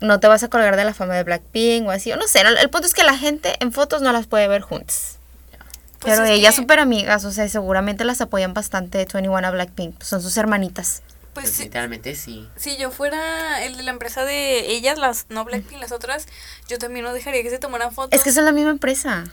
[0.00, 2.12] no te vas a colgar de la fama de Blackpink o así.
[2.12, 4.46] O no sé, el, el punto es que la gente en fotos no las puede
[4.48, 5.16] ver juntas.
[6.00, 9.50] Pues Pero es ellas que- súper amigas, o sea, seguramente las apoyan bastante 21 a
[9.50, 10.02] Blackpink.
[10.02, 11.02] Son sus hermanitas.
[11.34, 12.48] Pues Pues sí, literalmente sí.
[12.56, 16.26] Si yo fuera el de la empresa de ellas, las no Blackpink, las otras,
[16.68, 18.18] yo también no dejaría que se tomaran fotos.
[18.18, 19.24] Es que son la misma empresa.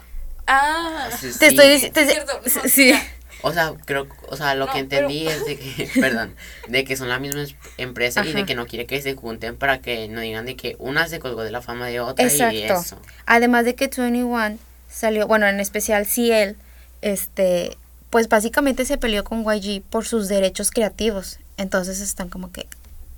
[0.47, 1.55] Ah, Sí, Te sí.
[1.55, 1.99] estoy diciendo...
[2.01, 2.89] sí, cierto, no, Sí.
[2.89, 3.01] ya.
[3.41, 6.35] O sea, creo, o sea, lo No, que pero- entendí es de que, perdón,
[6.67, 9.55] de que son la misma es- empresa y de que no quiere que se junten
[9.57, 12.63] para que no digan de que una se colgó de la fama de otra y
[12.63, 12.99] eso.
[13.25, 14.57] Además de que 21
[14.89, 16.57] salió, bueno, en especial Ciel,
[17.01, 17.77] este,
[18.09, 21.39] pues básicamente se peleó con YG por sus derechos creativos.
[21.59, 22.67] Entonces están como que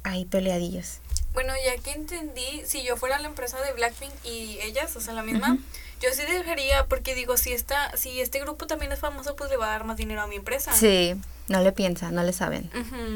[0.03, 0.97] ahí peleadillos.
[1.33, 5.13] Bueno, ya que entendí, si yo fuera la empresa de Blackpink y ellas, o sea,
[5.13, 5.59] la misma,
[6.01, 9.57] yo sí dejaría, porque digo, si esta, si este grupo también es famoso, pues le
[9.57, 10.73] va a dar más dinero a mi empresa.
[10.73, 11.15] Sí,
[11.49, 12.69] no le piensan, no le saben.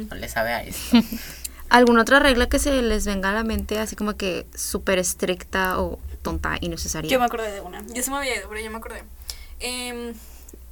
[0.10, 0.98] No le sabe a esto.
[1.70, 5.80] ¿Alguna otra regla que se les venga a la mente así como que súper estricta
[5.82, 7.10] o tonta, innecesaria?
[7.10, 7.84] Yo me acordé de una.
[7.88, 9.04] Yo se me había ido, pero yo me acordé.
[9.60, 10.14] Em,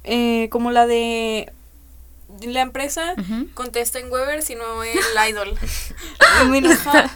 [0.04, 1.52] eh, como la de
[2.42, 3.48] la empresa Ujú.
[3.54, 4.98] contesta en Weber, sino el
[5.30, 5.56] idol.
[6.52, 7.10] Enoja-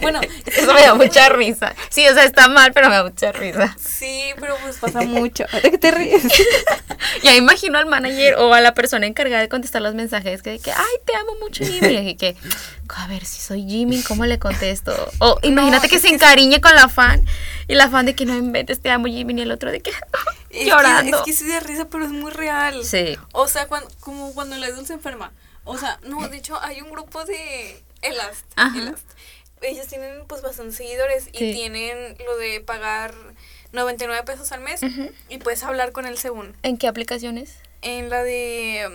[0.00, 1.74] bueno, Eso me da mucha risa.
[1.90, 3.76] Sí, o sea, está mal, pero me da mucha risa.
[3.78, 5.44] Sí, pero pues pasa mucho.
[5.62, 6.22] ¿De qué te ríes?
[7.22, 10.58] Ya imagino al manager o a la persona encargada de contestar los mensajes que, de
[10.58, 12.10] que ay, te amo mucho, Jimmy.
[12.10, 12.36] Y que,
[12.88, 14.92] a ver, si soy Jimmy, ¿cómo le contesto?
[15.18, 17.24] O imagínate que es se encariñe con la fan
[17.68, 19.90] y la fan de que no inventes, te amo, Jimmy, y el otro de que
[20.50, 21.24] Es llorando.
[21.24, 22.84] Que, es que sí de risa, pero es muy real.
[22.84, 23.16] Sí.
[23.32, 25.32] O sea, cuando, como cuando el idol se enferma.
[25.64, 28.44] O sea, no, de hecho hay un grupo de Elast.
[28.76, 29.04] Elast.
[29.62, 31.30] Ellos tienen pues bastantes seguidores Sí.
[31.32, 33.14] y tienen lo de pagar
[33.76, 34.80] 99 pesos al mes
[35.28, 36.56] y puedes hablar con él según.
[36.64, 37.54] ¿En qué aplicaciones?
[37.82, 38.88] En la de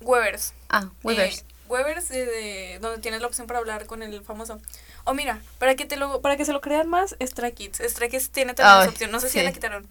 [0.00, 0.54] um, Webers.
[0.68, 1.38] Ah, Weavers.
[1.40, 4.60] Eh, Webers, de, de- donde tienes la opción para hablar con el famoso.
[5.04, 7.78] O mira, para que te lo, para que se lo crean más, Stray Kids.
[7.78, 9.10] Stray Kids tiene también esa opción.
[9.12, 9.86] No sé si ya la quitaron.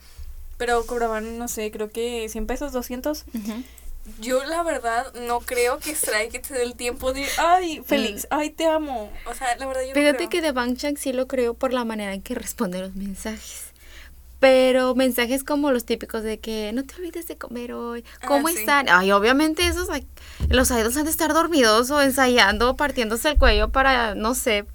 [0.58, 3.26] Pero cobraban, no sé, creo que 100 pesos, 200.
[3.34, 3.64] Ujú.
[4.20, 8.50] Yo la verdad no creo que Stray Kids dé el tiempo de, ay, Félix, ay,
[8.50, 9.12] te amo.
[9.26, 11.74] O sea, la verdad yo no Fíjate que de Bang Chan sí lo creo por
[11.74, 13.73] la manera en que responde los mensajes.
[14.44, 18.50] Pero mensajes como los típicos de que no te olvides de comer hoy, Ah, ¿cómo
[18.50, 18.56] sí.
[18.58, 18.90] están?
[18.90, 19.88] Ay, obviamente esos,
[20.50, 24.66] los idols han de estar dormidos o ensayando, partiéndose el cuello para, no sé.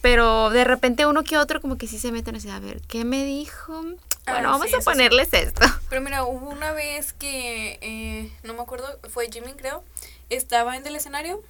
[0.00, 3.04] Pero de repente uno que otro como que sí se meten así, a ver, ¿qué
[3.04, 3.72] me dijo?
[3.80, 4.84] Bueno, Ah, vamos sí, a sí.
[4.84, 5.60] ponerles esto.
[5.88, 9.84] Pero mira, hubo una vez que, eh, no me acuerdo, fue Jimmy creo,
[10.30, 11.40] estaba en el escenario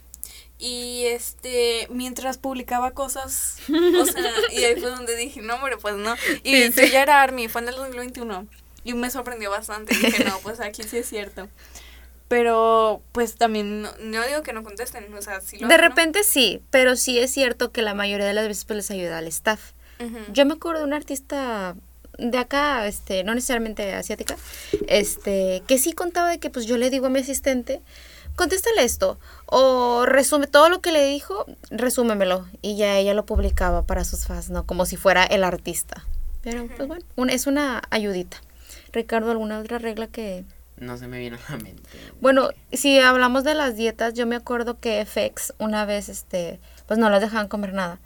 [0.64, 5.96] y este, mientras publicaba cosas, o sea, y ahí fue donde dije, no, hombre, pues
[5.96, 6.14] no.
[6.44, 6.90] Y Sí, sí, sí.
[6.92, 8.46] ya era Army, fue en el 2021
[8.84, 11.48] y me sorprendió bastante, dije, no, pues aquí sí es cierto.
[12.28, 15.82] Pero, pues también, no, no digo que no contesten, o sea, sí lo De ¿no?
[15.82, 19.18] repente sí, pero sí es cierto que la mayoría de las veces pues les ayuda
[19.18, 19.72] al staff.
[20.00, 20.16] Ujú.
[20.32, 21.76] Yo me acuerdo de una artista
[22.18, 24.36] de acá, este, no necesariamente asiática,
[24.88, 27.82] este, que sí contaba de que pues yo le digo a mi asistente,
[28.36, 33.82] contéstale esto, o resume todo lo que le dijo, resúmemelo, y ya ella lo publicaba
[33.86, 34.64] para sus fans, ¿no?
[34.66, 36.04] Como si fuera el artista.
[36.42, 38.38] Pero pues bueno, un- es una ayudita.
[38.92, 40.44] Ricardo, ¿alguna otra regla que...?
[40.76, 41.88] No se me viene a la mente.
[42.20, 46.98] Bueno, si hablamos de las dietas, yo me acuerdo que FX una vez, este, pues
[46.98, 48.00] no las dejaban comer nada.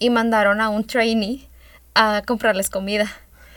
[0.00, 1.48] Y mandaron a un trainee
[1.94, 3.06] a comprarles comida.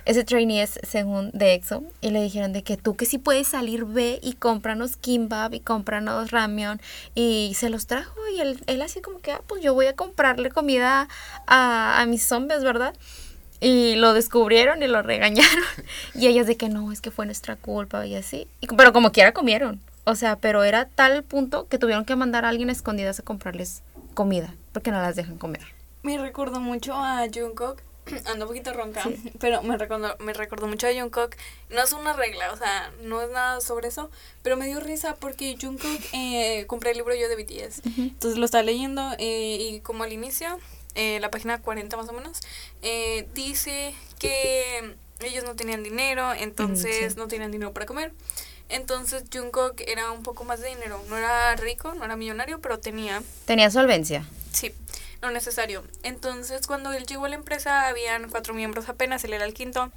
[0.06, 1.84] Ese trainee es según de EXO.
[2.02, 5.60] Y le dijeron de que tú que si puedes salir, ve y cómpranos kimbap y
[5.60, 6.82] cómpranos ramen.
[7.16, 9.96] Y se los trajo y él, él así como que, ah, pues yo voy a
[9.96, 11.08] comprarle comida
[11.48, 12.94] a, a mis zombies, ¿verdad?
[13.60, 15.64] Y lo descubrieron y lo regañaron.
[16.16, 18.48] Y ellas de que no, es que fue nuestra culpa y así.
[18.60, 19.80] Y pero como quiera comieron.
[20.04, 23.24] O sea, pero era tal punto que tuvieron que mandar a alguien a escondidas a
[23.24, 23.84] comprarles
[24.16, 24.56] comida.
[24.74, 25.62] Porque no las dejan comer.
[26.02, 27.82] Me recordó mucho a Jungkook.
[28.26, 29.04] Ando un poquito ronca,
[29.40, 31.36] pero me recordó, me recordó mucho a Jungkook.
[31.70, 34.10] No es una regla, o sea, no es nada sobre eso,
[34.44, 37.82] pero me dio risa porque Jungkook eh, compré el libro yo de BTS.
[37.98, 40.60] Entonces lo estaba leyendo eh, y como al inicio,
[40.96, 42.40] eh, la página 40 más o menos,
[42.82, 47.20] eh, dice que ellos no tenían dinero, entonces sí.
[47.20, 48.12] no tenían dinero para comer.
[48.70, 52.80] Entonces Jungkook era un poco más de dinero, no era rico, no era millonario, pero
[52.80, 54.26] tenía Tenía solvencia.
[54.52, 54.74] Sí,
[55.22, 55.84] lo necesario.
[56.04, 59.92] Entonces, cuando él llegó a la empresa, habían cuatro miembros apenas, él era el quinto.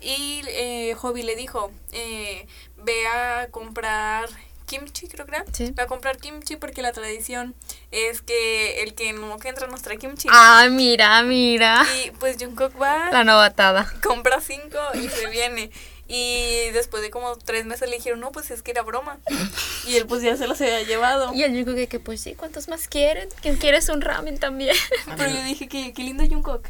[0.00, 4.28] Y eh, Hobby le dijo, eh, ve a comprar
[4.66, 5.44] kimchi, creo que era.
[5.52, 5.70] Sí.
[5.74, 7.54] Ve a comprar kimchi porque la tradición
[7.92, 10.28] es que el que no que entra nos trae kimchi.
[10.30, 11.86] Ah, mira, mira.
[12.04, 13.90] Y pues Jungkook va, La novatada.
[14.02, 15.70] compra cinco y se viene.
[16.08, 19.18] Y después de como tres meses le dijeron, no, pues es que era broma.
[19.86, 21.32] Y él pues ya se los había llevado.
[21.32, 23.28] Y el único que, que pues sí, ¿cuántos más quieren?
[23.40, 24.74] ¿Quién quieres un ramen también?
[25.16, 26.66] Pero yo dije que qué lindo Jungkook.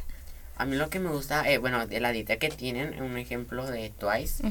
[0.58, 3.66] A mí lo que me gusta, eh, bueno, de la dieta que tienen, un ejemplo
[3.66, 4.42] de Twice,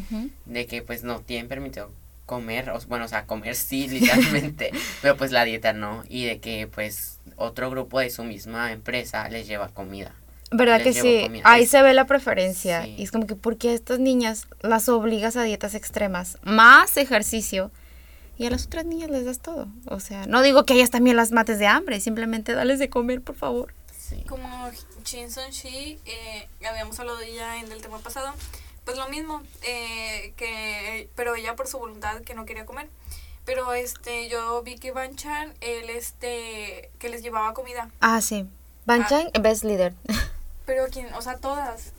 [0.46, 1.92] de que pues no tienen permitido
[2.28, 4.72] comer, o, bueno, o sea, comer sí, literalmente,
[5.02, 9.28] pero pues la dieta no, y de que pues otro grupo de su misma empresa
[9.30, 10.14] les lleva comida.
[10.52, 11.24] ¿Verdad que sí?
[11.24, 11.44] comida.
[11.46, 12.84] Ahí se ve la preferencia.
[12.84, 12.96] Sí.
[12.98, 16.38] Y es como que, ¿por qué a estas niñas las obligas a dietas extremas?
[16.44, 17.72] Más ejercicio.
[18.38, 19.68] Y a las otras niñas les das todo.
[19.88, 22.00] O sea, no digo que ellas también las mates de hambre.
[22.00, 23.74] Simplemente dales de comer, por favor.
[23.98, 24.24] Sí.
[24.28, 24.70] como
[25.04, 28.32] Shin Sun Shi, eh, habíamos hablado de ella en el tema pasado,
[28.84, 32.88] pues lo mismo, eh, que, pero ella por su voluntad que no quería comer.
[33.46, 37.90] Pero este, yo vi que Ban Chan, él este, que les llevaba comida.
[38.00, 38.46] Ah, sí.
[38.86, 39.94] Banchan, best leader.
[40.66, 41.92] Pero quién, o sea, todas.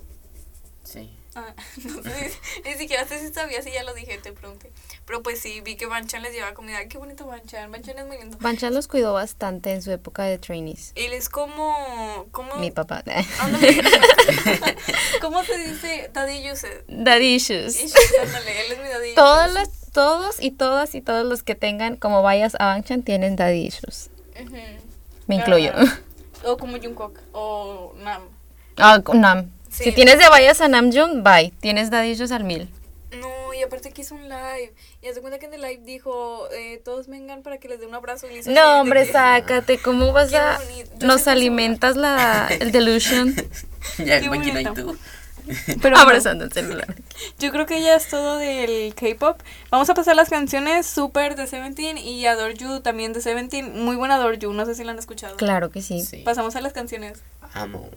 [0.85, 1.13] Sí.
[1.35, 1.53] Ah,
[1.85, 2.33] no sé,
[2.65, 4.73] ni siquiera sé si sabía si ya lo dije, te pregunté.
[5.05, 6.79] Pero pues sí, vi que Ban Chan les llevaba comida.
[6.79, 8.39] Ay, Qué bonito Ban Chan, Ban Chan es muy lindo.
[8.41, 10.93] Banchan los cuidó bastante en su época de trainees.
[10.95, 13.05] Él es como, como, Mi papá.
[13.41, 13.83] ándale,
[15.21, 16.11] ¿cómo se dice?
[16.13, 16.85] Daddy Yusef.
[16.89, 17.77] Daddy issues.
[17.85, 19.55] Ish, ándale, él es mi daddy Todos, issues.
[19.55, 23.67] las, todos y todas y todos los que tengan como vayas a Banchan tienen daddy
[23.67, 24.09] issues.
[24.41, 24.57] Ujú.
[25.27, 25.73] Me incluyo.
[26.47, 28.23] O como Jungkook o Nam.
[28.77, 29.51] Ah, Nam.
[29.71, 29.85] Sí.
[29.85, 31.53] Si tienes de vayas a Namjoon, bye.
[31.61, 32.69] Tienes issues al mil.
[33.21, 34.73] No, y aparte que hizo un live.
[35.03, 37.81] Y haz de cuenta que en el live dijo, eh, todos vengan para que les
[37.81, 38.27] dé un abrazo.
[38.31, 39.79] Y No, hombre, que- sácate.
[39.79, 40.59] ¿Cómo vas a...?
[41.01, 43.35] Nos alimentas la, el delusion
[43.99, 44.97] ya Qué imagino y tú.
[45.83, 46.95] Pero no, abrazando el celular.
[47.39, 49.41] yo creo que ya es todo del K-pop.
[49.71, 53.85] Vamos a pasar las canciones Super de Seventeen y Adore You también de Seventeen.
[53.85, 55.37] Muy buena Adore You, no sé si la han escuchado.
[55.37, 56.01] Claro que sí.
[56.01, 56.23] Sí.
[56.25, 57.23] Pasamos a las canciones.
[57.55, 57.89] Amo.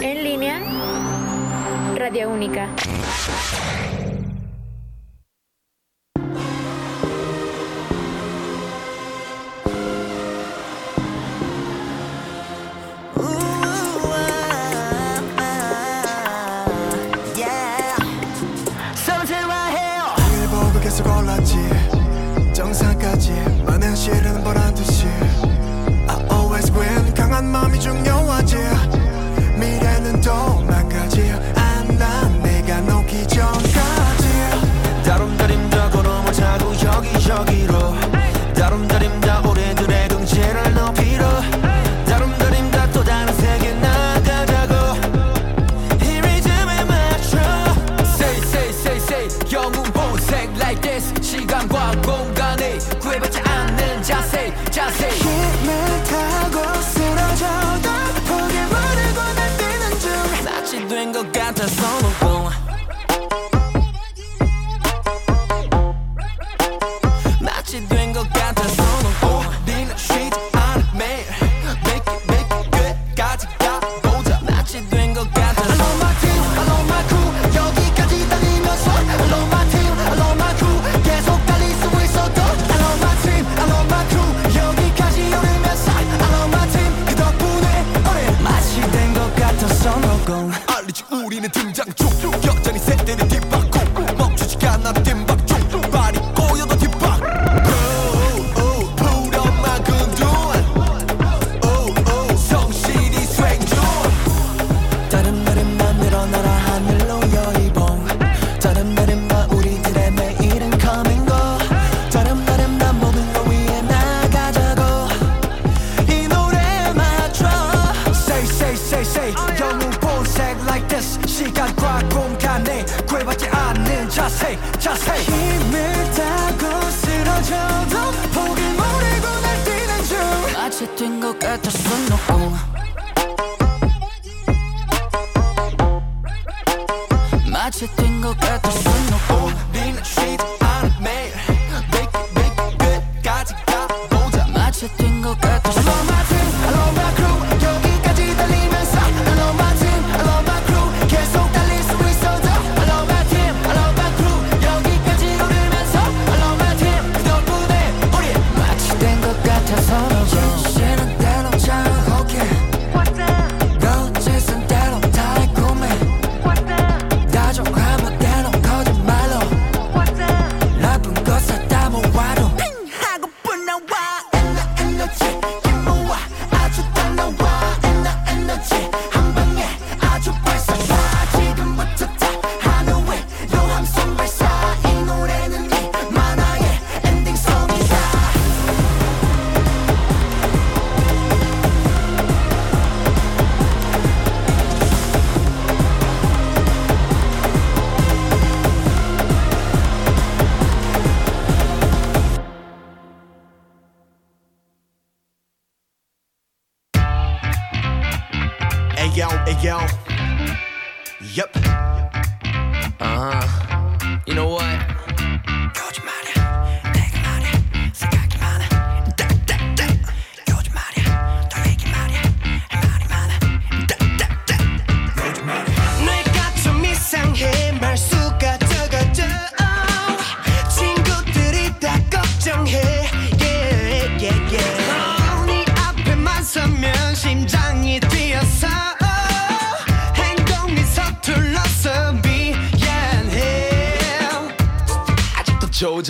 [0.00, 0.60] En línea,
[1.96, 2.68] Radio Única.
[27.82, 28.41] 仲有幻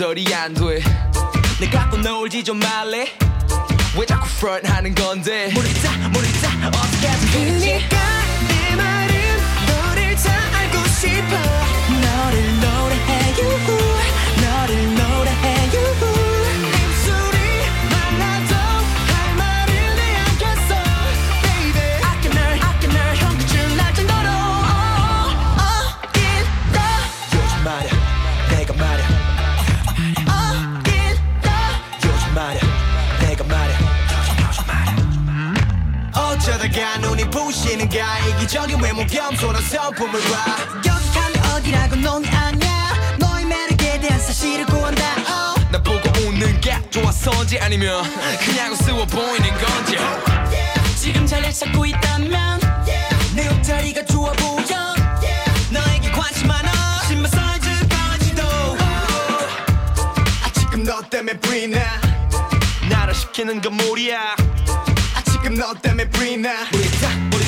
[0.03, 0.81] 거절이 안 돼
[1.61, 3.07] 내가 또 놀지 좀 말래
[3.97, 5.49] 왜 자꾸 프런트 하는 건데
[47.23, 48.03] 미소인지 아니면
[48.43, 49.97] 그냥 우스워 보이는 건지.
[50.97, 52.59] 지금 자리를 찾고 있다면
[53.33, 54.93] 내 옷자리가 좋아 보여.
[55.71, 56.69] 너에게 관심 많아.
[57.07, 58.43] 신발 사이즈까지도.
[60.43, 61.79] 아 지금 너 때문에 불이나
[62.89, 64.35] 나를 시키는 건 무리야.
[65.15, 67.45] 아 지금 너 때문에 불이나 우리 다 우리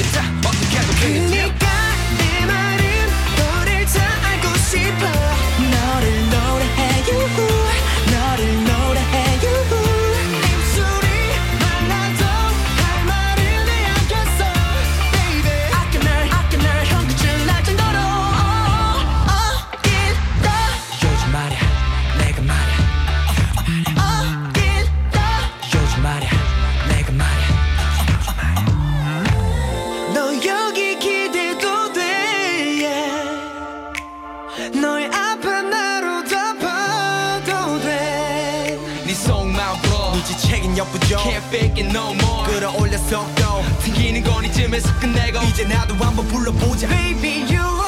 [40.75, 41.17] 눈치채긴 예쁘죠?
[41.17, 42.53] Can't fake it no more.
[42.53, 45.41] 끌어올려서 또 튕기는 건 이쯤에서 끝내고.
[45.47, 46.87] 이제 나도 한번 불러보자.
[46.87, 47.84] Baby you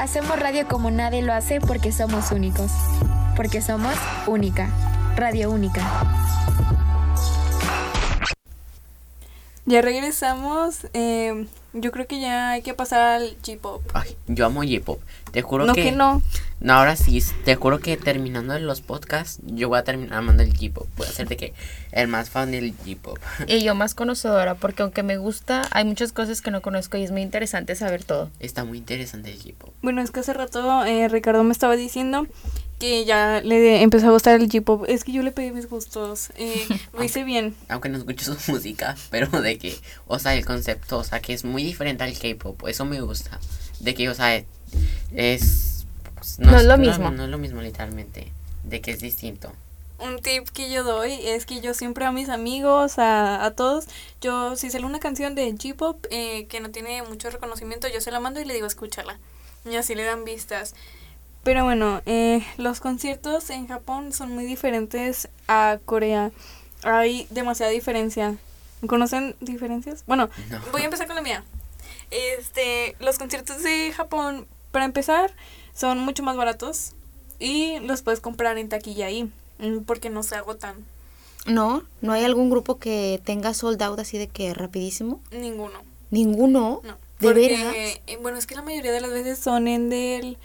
[0.00, 2.70] Hacemos radio como nadie lo hace porque somos únicos.
[3.36, 3.94] Porque somos
[4.26, 4.68] única.
[5.16, 5.82] Radio única.
[9.66, 10.86] Ya regresamos.
[10.94, 13.82] eh, yo creo que ya hay que pasar al J-pop.
[13.92, 15.00] Ay, yo amo J-pop.
[15.32, 15.82] Te juro No que.
[15.82, 16.22] que no.
[16.60, 20.50] No, ahora sí, te juro que terminando los podcasts, yo voy a terminar amando el
[20.50, 20.88] J-pop.
[20.96, 21.54] Voy a ser de que
[21.92, 23.18] el más fan del J-pop.
[23.46, 27.04] Y yo más conocedora, porque aunque me gusta, hay muchas cosas que no conozco y
[27.04, 28.30] es muy interesante saber todo.
[28.40, 29.72] Está muy interesante el J-pop.
[29.82, 32.26] Bueno, es que hace rato eh, Ricardo me estaba diciendo
[32.78, 34.84] que ya le empezó a gustar el J-pop.
[34.88, 36.30] Es que yo le pedí mis gustos.
[36.36, 37.54] Eh, lo hice bien.
[37.68, 41.34] Aunque no escucho su música, pero de que, o sea, el concepto, o sea, que
[41.34, 42.66] es muy diferente al K-pop.
[42.68, 43.38] Eso me gusta.
[43.80, 44.42] De que, o sea,
[45.12, 45.77] es.
[46.18, 47.10] Pues, No es lo mismo.
[47.10, 48.30] No, es lo mismo, literalmente.
[48.64, 49.52] De que es distinto.
[49.98, 53.86] Un tip que yo doy es que yo siempre a mis amigos, a, a todos,
[54.20, 58.12] yo si sale una canción de J-pop eh, que no tiene mucho reconocimiento, yo se
[58.12, 59.18] la mando y le digo escúchala.
[59.64, 60.74] Y así le dan vistas.
[61.42, 66.30] Pero bueno, eh, los conciertos en Japón son muy diferentes a Corea.
[66.84, 68.36] Hay demasiada diferencia.
[68.86, 70.04] ¿Conocen diferencias?
[70.06, 70.60] Bueno, No.
[70.70, 71.42] voy a empezar con la mía.
[72.10, 75.32] Este, los conciertos de Japón, para empezar,
[75.78, 76.92] son mucho más baratos
[77.38, 80.74] y los puedes comprar en taquilla ahí, mm, porque no se agotan
[81.46, 85.20] No, no hay algún grupo que tenga sold out así de que rapidísimo.
[85.30, 85.78] ninguno.
[86.10, 86.80] Ninguno.
[86.84, 86.92] No.
[87.20, 87.74] ¿De porque, veras?
[87.76, 90.36] eh, bueno, es que la mayoría de las veces son en del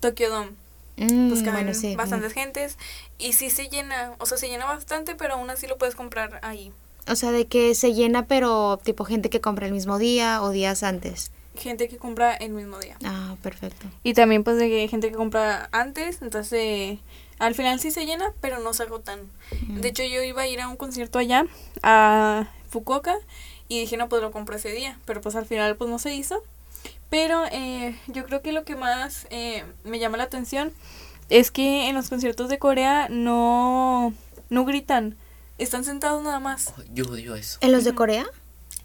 [0.00, 0.50] Tokyo Dome.
[0.96, 1.96] Mm, Pues caben bueno, sí.
[1.96, 2.78] bastantes gentes
[3.18, 6.38] y sí se llena, o sea, se llena bastante, pero aún así lo puedes comprar
[6.42, 6.72] ahí.
[7.08, 10.50] O sea, de que se llena, pero tipo gente que compra el mismo día o
[10.50, 11.30] días antes.
[11.56, 12.96] Gente que compra el mismo día.
[13.04, 13.86] Ah, perfecto.
[14.02, 16.98] Y también pues de que gente que compra antes, entonces eh,
[17.38, 19.20] al final sí se llena, pero no se agotan.
[19.68, 21.46] De hecho yo iba a ir a un concierto allá,
[21.82, 23.16] a Fukuoka,
[23.68, 26.14] y dije no pues lo compro ese día, pero pues al final pues no se
[26.14, 26.42] hizo.
[27.08, 30.72] Pero eh, yo creo que lo que más eh, me llama la atención
[31.28, 34.12] es que en los conciertos de Corea no,
[34.50, 35.16] no gritan,
[35.58, 36.74] están sentados nada más.
[36.76, 37.58] Oh, yo odio eso.
[37.60, 38.26] ¿En los de Corea?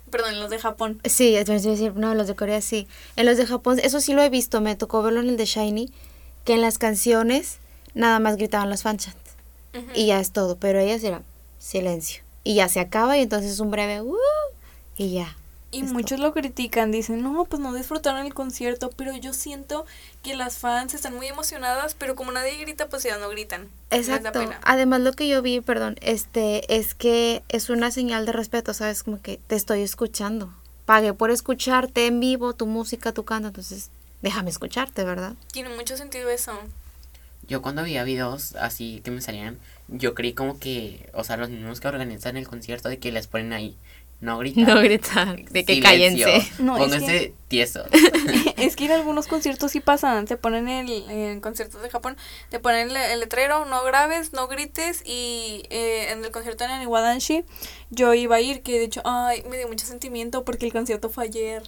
[0.09, 0.99] Perdón, en los de Japón.
[1.05, 2.87] Sí, es decir, no, los de Corea sí.
[3.15, 5.45] En los de Japón, eso sí lo he visto, me tocó verlo en el de
[5.45, 5.91] Shiny,
[6.45, 7.59] que en las canciones
[7.93, 9.19] nada más gritaban los fanchants.
[9.93, 11.23] Y ya es todo, pero ellas eran
[11.59, 12.23] silencio.
[12.43, 14.15] Y ya se acaba y entonces un breve "Uh",
[14.97, 15.37] y ya.
[15.71, 19.85] Y muchos lo critican, dicen, no, pues no disfrutaron el concierto, pero yo siento
[20.23, 23.69] que las fans están muy emocionadas, pero como nadie grita, pues ya no gritan.
[23.91, 24.31] Exacto.
[24.31, 24.59] pena.
[24.63, 29.03] Además lo que yo vi, perdón, este es que es una señal de respeto, ¿sabes?
[29.03, 30.51] Como que te estoy escuchando.
[30.85, 33.91] Pagué por escucharte en vivo, tu música, tu canto, entonces
[34.23, 35.35] déjame escucharte, ¿verdad?
[35.51, 36.59] Tiene mucho sentido eso.
[37.47, 39.57] Yo cuando veía videos así que me salían,
[39.87, 43.27] yo creí como que, o sea, los mismos que organizan el concierto, de que les
[43.27, 43.75] ponen ahí,
[44.21, 44.67] no gritar.
[44.67, 46.51] No gritar, de que Silencio, cállense.
[46.61, 47.87] No, es Pónganse que- tiesos.
[48.57, 52.17] es que en algunos conciertos sí pasan, te ponen el, en conciertos de Japón,
[52.49, 56.71] te ponen el, el letrero, no grabes, no grites, y eh, en el concierto en
[56.71, 57.43] el Iwadanshi,
[57.91, 61.09] yo iba a ir, que de hecho, ay, me dio mucho sentimiento porque el concierto
[61.09, 61.63] fue ayer.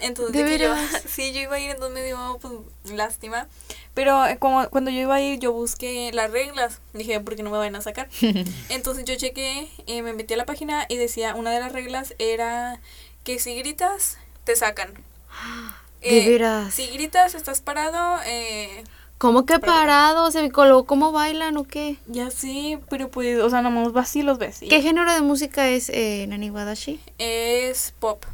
[0.00, 0.74] Entonces, ¿De yo,
[1.08, 3.48] sí, yo iba a ir, entonces me dio pues, lástima.
[3.94, 6.80] Pero eh, como, cuando yo iba a ir, yo busqué las reglas.
[6.92, 8.08] Dije, ¿por qué no me van a sacar?
[8.68, 12.14] Entonces yo chequé, eh, me metí a la página y decía, una de las reglas
[12.18, 12.80] era
[13.24, 14.92] que si gritas, te sacan.
[16.02, 16.72] ¿De veras?
[16.72, 18.84] Si gritas, estás parado, eh,
[19.18, 20.30] ¿Cómo que parado?
[20.30, 20.84] ¿Se coló?
[20.84, 21.96] ¿Cómo bailan o qué?
[22.06, 24.60] ya sí, pero pues, o sea, nomás vas y los ves.
[24.60, 27.00] ¿Qué género de música es eh, Nani Wadashi?
[27.18, 28.24] Es pop.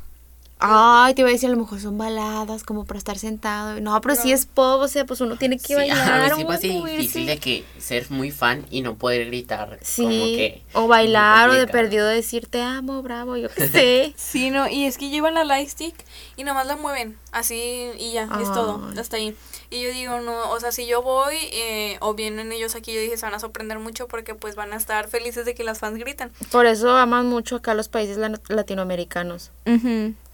[0.65, 3.81] Ay, te iba a decir, a lo mejor son baladas como para estar sentado.
[3.81, 5.99] No, pero si es pop, o sea, pues uno tiene que Sí, bailar.
[6.33, 6.97] a sí así moverse.
[6.99, 9.79] difícil de que ser muy fan y no poder gritar.
[9.83, 14.15] Sí, Como que o bailar, o de perdido decir te amo, bravo, yo qué sé.
[14.17, 15.95] Sí, no, y es que llevan la lightstick
[16.37, 19.35] y nomás la mueven, así y ya, es todo, hasta ahí.
[19.73, 23.01] Y yo digo, no, o sea, si yo voy eh, o vienen ellos aquí, yo
[23.01, 25.79] dije, se van a sorprender mucho porque pues van a estar felices de que las
[25.79, 26.31] fans gritan.
[26.51, 29.51] Por eso aman mucho acá los países la- latinoamericanos.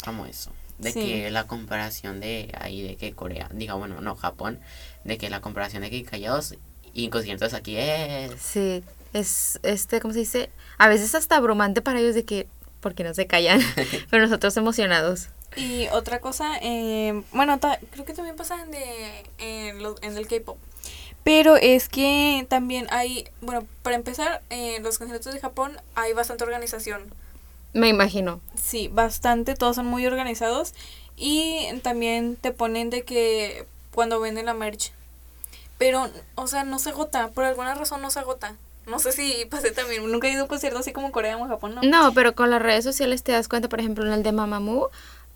[0.04, 0.50] Amo eso.
[0.78, 1.00] De Sí.
[1.00, 4.60] que la comparación de ahí, de que Corea, diga, bueno, no, Japón,
[5.04, 6.54] de que la comparación de que callados
[6.94, 8.32] y conciertos aquí es...
[8.40, 8.82] Sí.
[9.12, 10.50] Es, este, ¿cómo se dice?
[10.76, 12.46] A veces hasta abrumante para ellos de que,
[12.80, 13.60] porque no se callan,
[14.10, 15.28] pero nosotros emocionados.
[15.56, 17.58] Y otra cosa, eh, bueno,
[17.90, 20.58] creo que también pasa en, de, en, lo- en el K-pop.
[21.24, 26.44] Pero es que también hay, bueno, para empezar, en los conciertos de Japón hay bastante
[26.44, 27.02] organización.
[27.74, 28.40] Me imagino.
[28.60, 30.74] Sí, bastante, todos son muy organizados.
[31.16, 34.92] Y también te ponen de que cuando venden la merch.
[35.76, 38.56] Pero, o sea, no se agota, por alguna razón no se agota.
[38.88, 41.46] No sé si pasé también, nunca he ido a un concierto así como Corea o
[41.46, 41.82] Japón, ¿no?
[41.82, 44.90] No, pero con las redes sociales te das cuenta, por ejemplo, en el de Mamamoo,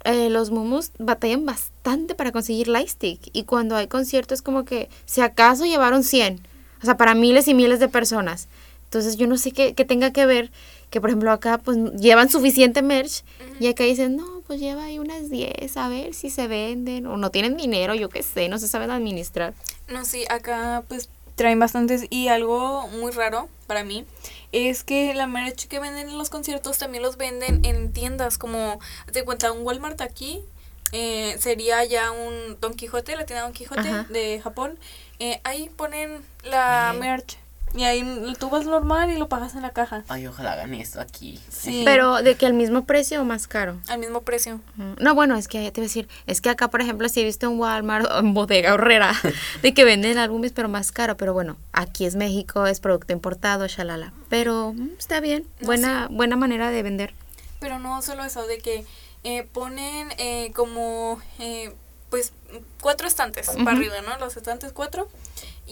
[0.04, 3.20] eh, los mumus batallan bastante para conseguir lightstick.
[3.32, 6.40] Y cuando hay conciertos es como que, si acaso llevaron 100,
[6.82, 8.48] o sea, para miles y miles de personas.
[8.84, 10.50] Entonces yo no sé qué, qué tenga que ver
[10.90, 13.24] que, por ejemplo, acá pues llevan suficiente merch
[13.58, 17.06] y acá dicen, no, pues lleva ahí unas 10, a ver si se venden.
[17.06, 19.54] O no tienen dinero, yo qué sé, no se saben administrar.
[19.88, 24.04] No, sí, acá pues traen bastantes y algo muy raro para mí
[24.52, 28.78] es que la merch que venden en los conciertos también los venden en tiendas como,
[29.12, 30.44] te cuenta, un Walmart aquí
[30.92, 34.06] eh, sería ya un Don Quijote, la tienda Don Quijote Ajá.
[34.10, 34.78] de Japón.
[35.18, 37.38] Eh, ahí ponen la merch
[37.74, 40.04] y ahí tú vas normal y lo pagas en la caja.
[40.08, 41.40] Ay, ojalá hagan esto aquí.
[41.50, 43.78] Sí, Pero de que al mismo precio o más caro.
[43.88, 44.60] al mismo precio.
[44.78, 44.94] Ujú.
[44.98, 47.24] No, bueno, es que te iba a decir, es que acá, por ejemplo, si he
[47.24, 49.12] visto en Walmart o en Bodega Horrera,
[49.62, 51.16] de que venden álbumes, pero más caro.
[51.16, 54.12] Pero bueno, aquí es México, es producto importado, shalala.
[54.28, 57.14] Pero mm, está bien, No, buena, buena manera de vender.
[57.60, 58.84] Pero no solo eso, de que
[59.24, 61.72] eh, ponen eh, como, eh,
[62.10, 62.32] pues,
[62.80, 64.18] cuatro estantes para arriba, ¿no?
[64.18, 65.08] Los estantes cuatro.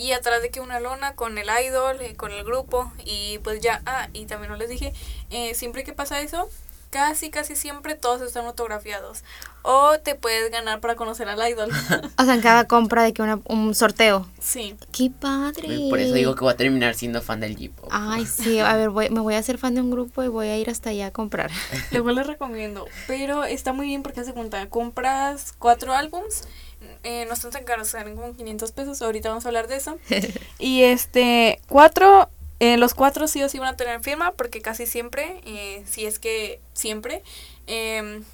[0.01, 2.91] Y atrás de que una lona con el idol, eh, con el grupo.
[3.05, 4.93] Y pues ya, ah, y también no les dije,
[5.31, 6.49] eh, siempre que pasa eso,
[6.89, 9.23] casi, casi siempre todos están autografiados.
[9.63, 11.71] O te puedes ganar para conocer al idol.
[12.19, 14.27] O sea, en cada compra de que una, un sorteo.
[14.41, 14.75] sí.
[14.91, 15.87] ¡Qué padre!
[15.91, 17.89] Por eso digo que voy a terminar siendo fan del J-pop.
[17.93, 20.49] Ay, sí, a ver, voy- me voy a hacer fan de un grupo y voy
[20.49, 21.51] a ir hasta allá a comprar.
[21.93, 22.87] Luego les recomiendo.
[23.07, 26.45] Pero está muy bien porque hace cuenta, compras cuatro álbums,
[27.03, 29.03] eh, no están tan caros, salen como 500 pesos.
[29.03, 29.99] Ahorita vamos a hablar de eso.
[30.59, 32.29] Y este, cuatro,
[32.59, 36.05] eh, los cuatro sí o sí van a tener firma porque casi siempre, eh, si
[36.05, 37.23] es que siempre,
[37.67, 38.25] em,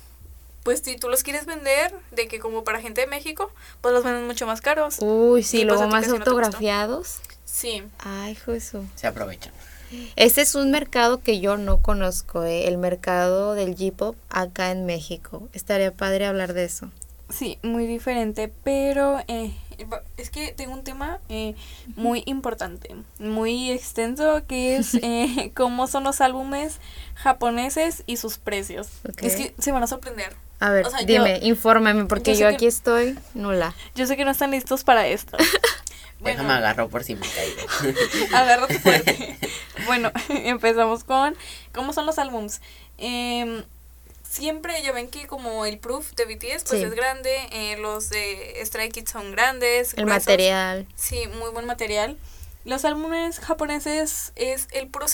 [0.64, 4.02] pues si tú los quieres vender, de que como para gente de México, pues los
[4.02, 4.96] venden mucho más caros.
[5.00, 7.20] Uy, sí, pues, luego más no autografiados.
[7.44, 8.84] Sí, Ay, su.
[8.96, 9.52] Se aprovechan.
[10.16, 14.84] Ese es un mercado que yo no conozco, eh, el mercado del J-pop acá en
[14.84, 15.48] México.
[15.52, 16.90] Estaría padre hablar de eso.
[17.28, 19.52] Sí, muy diferente, pero eh,
[20.16, 21.54] es que tengo un tema eh,
[21.96, 26.80] muy importante, muy extenso, que es eh, cómo son los álbumes
[27.14, 28.88] japoneses y sus precios.
[29.18, 30.34] Es que se van a sorprender.
[30.60, 33.74] A ver, O sea, yo- dime, infórmame, porque yo yo, que- aquí estoy nula.
[33.94, 35.36] Yo sé que no están listos para esto.
[36.20, 37.94] Déjame agarro por si me caigo.
[38.34, 39.38] agárrate fuerte.
[39.84, 41.34] bueno, empezamos con
[41.74, 42.62] cómo son los álbums.
[42.96, 43.64] Em,
[44.28, 46.82] siempre ya ven que como el proof de BTS pues Sí.
[46.84, 50.26] es grande, eh, los de Stray Kids son grandes, El gruesos.
[50.26, 50.86] material.
[50.96, 52.16] Sí, muy buen material.
[52.64, 55.06] Los álbumes japoneses es el puro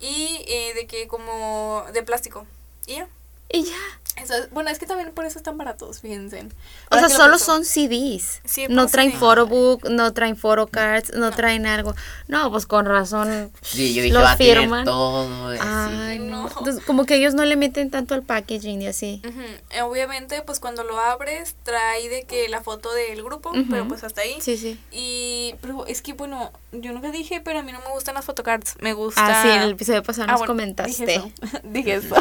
[0.00, 2.46] y eh, de que como de plástico.
[2.86, 3.08] Y ya.
[3.48, 4.00] Y ya.
[4.16, 6.46] Eso es- bueno, es que también por eso están baratos, fíjense.
[6.90, 8.40] O sea, lo solo son CDs.
[8.44, 9.18] Sí, no puro traen CD.
[9.20, 11.94] photobook, no traen photocards, no traen algo.
[12.28, 13.50] No, pues con razón.
[13.62, 14.84] Sí, yo dije, Los va a tener firman.
[14.84, 15.48] todo.
[15.60, 16.42] Ay, no.
[16.42, 16.48] No.
[16.48, 19.22] Entonces, como que ellos no le meten tanto al packaging y así.
[19.26, 19.40] Ujú,
[19.70, 23.64] eh, Obviamente, pues cuando lo abres, trae de que la foto del grupo, Ujú.
[23.70, 24.36] pero pues hasta ahí.
[24.40, 24.78] Sí, sí.
[24.90, 28.24] Y, pero es que, bueno, yo nunca dije, pero a mí no me gustan las
[28.26, 28.74] photocards.
[28.80, 29.24] Me gusta.
[29.24, 31.32] Ah, sí, en el episodio pasado Ah, nos bueno, comentaste Dije eso.
[31.64, 32.14] dije eso.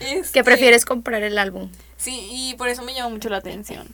[0.00, 1.70] que Este, prefieres comprar el álbum.
[1.96, 3.88] Sí, y por eso me llamó mucho la atención.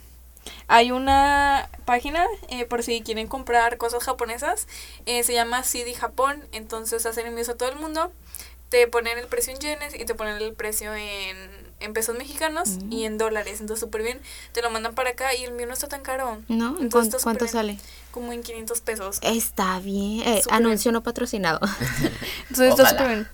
[0.69, 4.69] Hay una página, eh, por si quieren comprar cosas japonesas,
[5.05, 8.13] eh, se llama CD Japón, entonces hacen envíos a todo el mundo,
[8.69, 11.37] te ponen el precio en yenes y te ponen el precio en,
[11.81, 14.21] en pesos mexicanos y en dólares, entonces súper bien,
[14.53, 16.41] te lo mandan para acá y el mío no está tan caro.
[16.49, 16.77] ¿No?
[16.77, 17.79] ¿En Entonces cuánto, sale?
[18.13, 19.19] Como en 500 pesos.
[19.23, 20.23] Está bien.
[20.27, 21.61] Eh, anuncio no patrocinado.
[22.49, 23.29] Entonces está súper bien.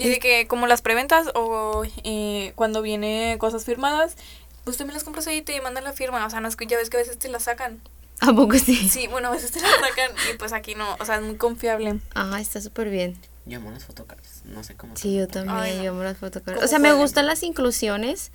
[0.00, 4.16] Y de que como las preventas o eh, cuando viene cosas firmadas,
[4.64, 6.24] pues también las compras ahí y te mandan la firma.
[6.26, 7.80] O sea, no es que ya ves que a veces te la sacan.
[8.20, 8.88] ¿A poco sí?
[8.88, 10.96] Sí, bueno, a veces te la sacan y pues aquí no.
[11.00, 12.00] O sea, es muy confiable.
[12.14, 13.18] Ah, está súper bien.
[13.46, 14.42] Yo amo las fotocards.
[14.44, 14.96] No sé cómo.
[14.96, 15.56] Sí, yo también.
[15.56, 15.84] Ay, no.
[15.84, 16.58] yo amo las fotocards.
[16.58, 18.30] ¿Cómo O sea, me gustan las inclusiones,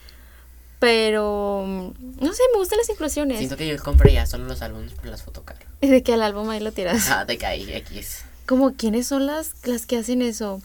[0.80, 3.38] pero no sé, me gustan las inclusiones.
[3.38, 5.66] Siento que yo compré ya solo los álbumes por las fotocards.
[5.82, 7.10] Y de que al álbum ahí lo tiras.
[7.12, 8.24] Ah, te caí, X.
[8.48, 10.62] Como, ¿quiénes son las, las que hacen eso?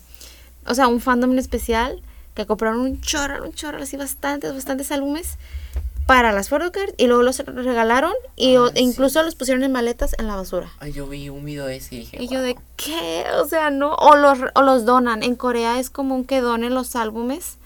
[0.70, 2.02] O sea, un fandom en especial
[2.34, 5.36] que compraron un chorro, un chorro, así bastantes, bastantes álbumes
[6.06, 10.14] para las photocards y luego los regalaron y o- e incluso los pusieron en maletas
[10.18, 10.68] en la basura.
[10.80, 13.24] Ay, yo vi un video de ese y dije, Y yo de, ¿qué?
[13.40, 13.94] O sea, no.
[13.94, 15.22] O los, o los donan.
[15.22, 17.58] En Corea es común que donen los álbumes.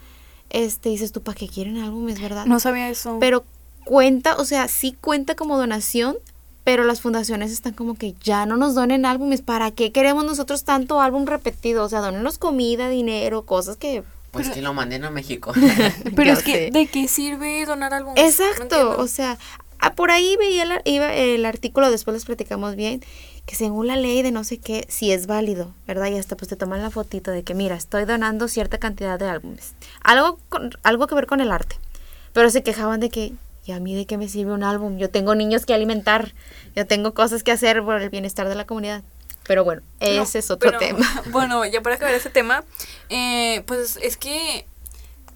[0.51, 2.45] Este, dices tú, ¿para qué quieren álbumes, verdad?
[2.47, 3.17] No sabía eso.
[3.19, 3.45] Pero
[3.85, 6.17] cuenta, o sea, sí cuenta como donación,
[6.65, 9.43] pero las fundaciones están como que ya no nos donen álbumes.
[9.43, 11.85] ¿Para qué queremos nosotros tanto álbum repetido?
[11.85, 14.03] O sea, donenos comida, dinero, cosas que...
[14.31, 15.53] pues que lo manden a México.
[16.17, 16.71] Pero es que.
[16.71, 18.19] ¿de qué sirve donar álbumes?
[18.19, 19.39] Exacto, o sea,
[19.79, 23.03] ah, por ahí veía el, iba el artículo, después les platicamos bien,
[23.45, 26.07] que según la ley de no sé qué, sí es válido, ¿verdad?
[26.07, 29.29] Y hasta pues te toman la fotito de que, mira, estoy donando cierta cantidad de
[29.29, 29.75] álbumes.
[30.03, 31.77] Algo, con, algo que ver con el arte.
[32.33, 33.35] Pero se quejaban de que,
[33.65, 34.99] ¿y a mí de qué me sirve un álbum?
[34.99, 36.35] Yo tengo niños que alimentar,
[36.77, 39.03] yo tengo cosas que hacer por el bienestar de la comunidad.
[39.47, 41.07] Pero bueno, No, ese es otro pero, tema.
[41.31, 42.65] Bueno, ya para acabar ese tema,
[43.11, 44.67] eh, pues es que.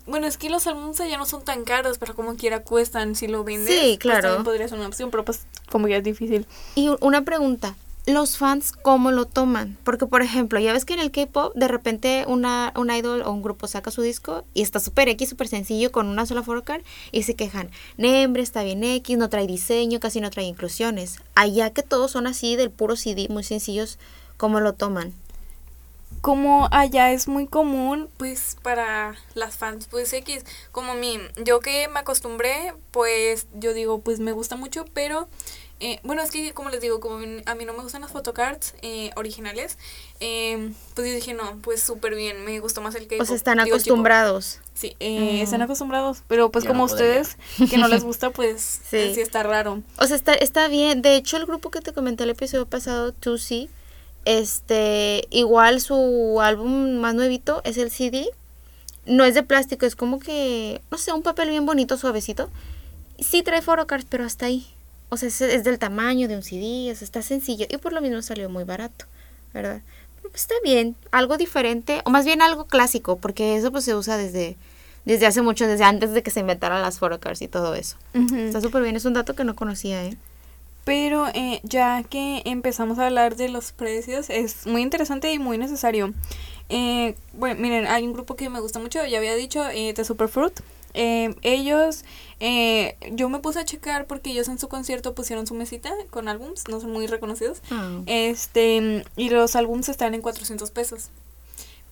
[0.06, 3.14] Bueno, es que los álbumes ya no son tan caros, pero como quiera cuestan.
[3.14, 4.22] Si lo vendes, Sí, pues, claro.
[4.22, 6.46] también podría ser una opción, pero pues como ya es difícil.
[6.74, 7.74] Y una pregunta,
[8.08, 9.76] ¿los fans cómo lo toman?
[9.84, 13.30] Porque, por ejemplo, ya ves que en el K-pop de repente una, un idol o
[13.30, 16.82] un grupo saca su disco y está súper X, súper sencillo con una sola photocard
[17.12, 21.20] y se quejan, Nembre está bien X, no trae diseño, casi no trae inclusiones.
[21.34, 23.98] Allá que todos son así del puro CD, muy sencillos,
[24.38, 25.12] ¿cómo lo toman?
[26.22, 31.88] Como allá es muy común, pues para las fans, pues X, como mi, yo que
[31.88, 35.28] me acostumbré, pues yo digo, pues me gusta mucho, pero
[35.80, 37.16] eh, bueno, es que como les digo, como
[37.46, 39.78] a mí no me gustan las photocards eh, originales,
[40.20, 43.36] eh, pues yo dije, no, pues súper bien, me gustó más el que O sea,
[43.36, 44.60] están acostumbrados.
[44.74, 45.42] Sí, eh, Mm.
[45.42, 47.36] están acostumbrados, pero pues Yo como no ustedes,
[47.70, 48.96] que no les gusta, pues Sí.
[48.96, 49.82] eh, sí está raro.
[49.98, 51.02] O sea, está, está bien.
[51.02, 53.68] De hecho, el grupo que te comenté el episodio pasado, 2C,
[54.24, 58.28] este, igual su álbum más nuevito es el CD.
[59.06, 62.50] No es de plástico, es como que, no sé, un papel bien bonito, suavecito.
[63.18, 64.66] Sí trae photocards, pero hasta ahí.
[65.10, 67.66] O sea, es, es del tamaño de un CD, o sea, está sencillo.
[67.68, 69.06] Y por lo mismo salió muy barato,
[69.54, 69.80] ¿verdad?
[70.16, 73.94] Pero pues está bien, algo diferente, o más bien algo clásico, porque eso pues se
[73.94, 74.56] usa desde,
[75.04, 77.96] desde hace mucho, desde antes de que se inventaran las photocards y todo eso.
[78.14, 80.16] Está súper bien, es un dato que no conocía, ¿eh?
[80.84, 85.58] Pero eh, ya que empezamos a hablar de los precios, es muy interesante y muy
[85.58, 86.14] necesario.
[86.70, 90.04] Eh, bueno, miren, hay un grupo que me gusta mucho, ya había dicho, eh, The
[90.04, 90.60] Superfruit.
[90.94, 92.04] Eh, ellos,
[92.40, 96.28] eh, yo me puse a checar porque ellos en su concierto pusieron su mesita con
[96.28, 97.58] álbums, no son muy reconocidos.
[97.70, 98.00] Ah.
[98.06, 101.10] Este, y los álbums están en 400 pesos.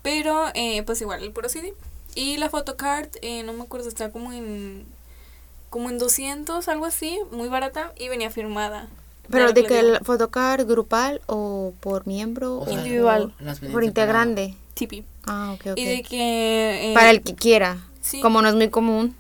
[0.02, 1.74] Pero, eh, pues igual, el puro CD.
[2.14, 4.84] Y la photocard, eh, no me acuerdo, está como en
[5.68, 8.88] como en 200, algo así, muy barata y venía firmada.
[9.28, 13.34] Pero de que el photocard grupal o por miembro O Individual.
[13.72, 14.54] por integrante.
[14.74, 15.04] Tipi.
[15.26, 15.78] Ah, ok, ok.
[15.78, 16.92] Y de que...
[16.92, 17.78] eh, Para el que quiera.
[18.06, 18.20] Sí.
[18.20, 19.14] Como no es muy común.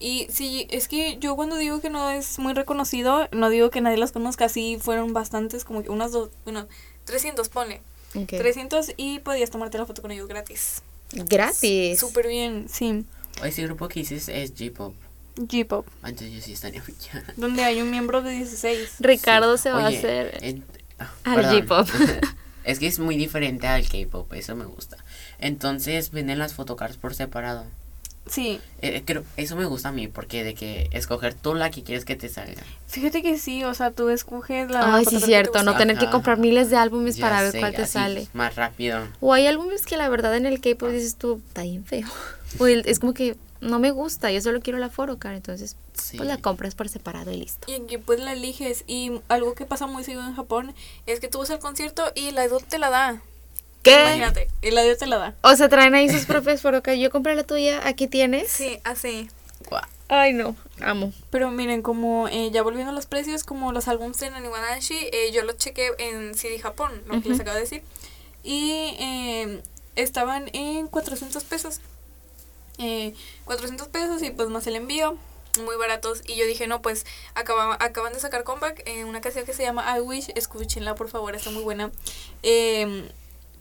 [0.00, 3.80] Y sí, es que yo cuando digo que no es muy reconocido, no digo que
[3.80, 6.66] nadie las conozca, sí fueron bastantes, como que unas dos, bueno,
[7.04, 7.80] 300, ponle.
[8.14, 8.28] Ok.
[8.28, 10.82] 300 y podías tomarte la foto con ellos gratis.
[11.12, 11.98] Gratis.
[11.98, 13.04] Súper bien, sí.
[13.42, 14.94] Ese grupo que dices es J-Pop.
[15.36, 17.24] G-Pop, Entonces yo sí estaría fichada.
[17.36, 18.96] donde hay un miembro de 16.
[19.00, 19.64] Ricardo Sí.
[19.64, 20.64] se va a hacer en-
[20.98, 21.44] ah, al.
[21.46, 21.88] J-pop.
[22.64, 24.96] es que es muy diferente al K-pop, eso me gusta.
[25.38, 27.64] Entonces venden las photocards por separado.
[28.26, 31.82] Sí, Eh, creo, eso me gusta a mí, porque de que escoger tú la que
[31.82, 32.62] quieres que te salga.
[32.86, 34.94] fíjate que sí, o sea, tú escoges la...
[34.96, 35.62] Ay, sí, cierto.
[35.62, 38.28] No tener que comprar miles de álbumes Ya para ver sé, cuál te así, sale.
[38.34, 39.00] Más rápido.
[39.20, 42.06] O hay álbumes que la verdad en el K-pop dices tú, está bien feo.
[42.58, 45.34] O el- es como que no me gusta, yo solo quiero la photocard.
[45.36, 46.16] Entonces, Sí.
[46.16, 47.70] pues la compras por separado y listo.
[47.70, 48.84] Y aquí pues la eliges.
[48.86, 50.74] Y algo que pasa muy seguido en Japón
[51.06, 53.22] es que tú vas al concierto y la idol te la da.
[53.82, 53.92] ¿Qué?
[53.92, 55.34] Imagínate, y la idol te la da.
[55.42, 57.00] O se traen ahí sus propias photocards.
[57.00, 58.50] Yo compré la tuya, aquí tienes.
[58.50, 59.30] Sí, así.
[60.10, 61.12] Ay, no, amo.
[61.30, 65.30] Pero miren, como eh, ya volviendo a los precios, como los álbumes de Naniwanashi, eh,
[65.32, 67.82] yo los chequé en CD Japón, lo que les acabo de decir.
[68.42, 69.62] Y eh,
[69.96, 71.80] estaban en 400 pesos.
[72.78, 73.12] Eh,
[73.44, 75.18] 400 pesos y pues más el envío,
[75.62, 76.22] muy baratos.
[76.26, 77.04] Y yo dije, no, pues
[77.34, 81.08] acaba- acaban de sacar comeback en una canción que se llama I Wish, escúchenla por
[81.10, 81.90] favor, está muy buena.
[82.42, 83.10] Eh,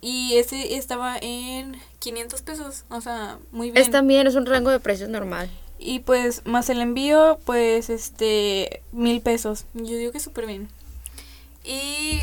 [0.01, 3.83] y ese estaba en 500 pesos, o sea, muy bien.
[3.83, 5.49] Es también, es un rango de precios normal.
[5.79, 9.65] Y pues más el envío, pues este, mil pesos.
[9.73, 10.69] Yo digo que súper bien.
[11.63, 12.19] Y...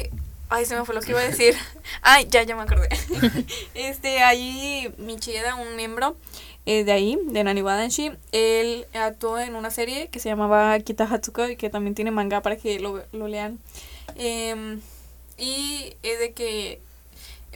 [0.51, 1.55] Ay, se me fue lo que iba a decir.
[2.03, 2.89] Ay, ya, ya me acordé.
[3.75, 6.17] este, ahí Michieda, un miembro
[6.67, 11.05] eh, de ahí, de Nani Wadanshi, él actuó en una serie que se llamaba Kita
[11.05, 13.59] Hatsuko y que también tiene manga para que lo, lo lean.
[14.17, 14.81] Em,
[15.37, 16.81] y es de que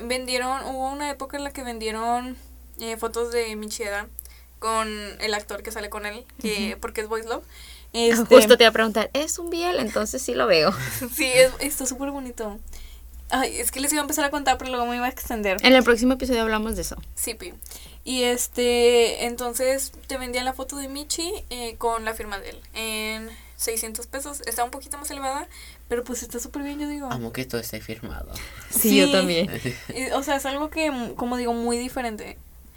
[0.02, 2.36] vendieron, hubo una época en la que vendieron
[2.80, 4.08] eh, fotos de Michieda
[4.58, 4.88] con
[5.20, 7.44] el actor que sale con él, que, porque es Voice Love.
[7.92, 9.78] Este, Justo te iba a preguntar, ¿es un biel?
[9.78, 10.72] Entonces sí lo veo.
[11.14, 12.58] Sí, es- está súper bonito.
[13.30, 15.58] Ay, es que les iba a empezar a contar, pero luego me iba a extender.
[15.62, 16.96] En el próximo episodio hablamos de eso.
[17.14, 17.52] Sí, pi.
[18.04, 22.60] Y este, entonces te vendían la foto de Michi eh, con la firma de él
[22.74, 24.40] en 600 pesos.
[24.46, 25.46] Está un poquito más elevada,
[25.88, 27.10] pero pues está súper bien, yo digo.
[27.10, 28.30] Amo que todo esté firmado.
[28.70, 29.48] Sí, yo también.
[29.88, 32.36] Eh, O sea, es algo que, mm, como digo, muy diferente.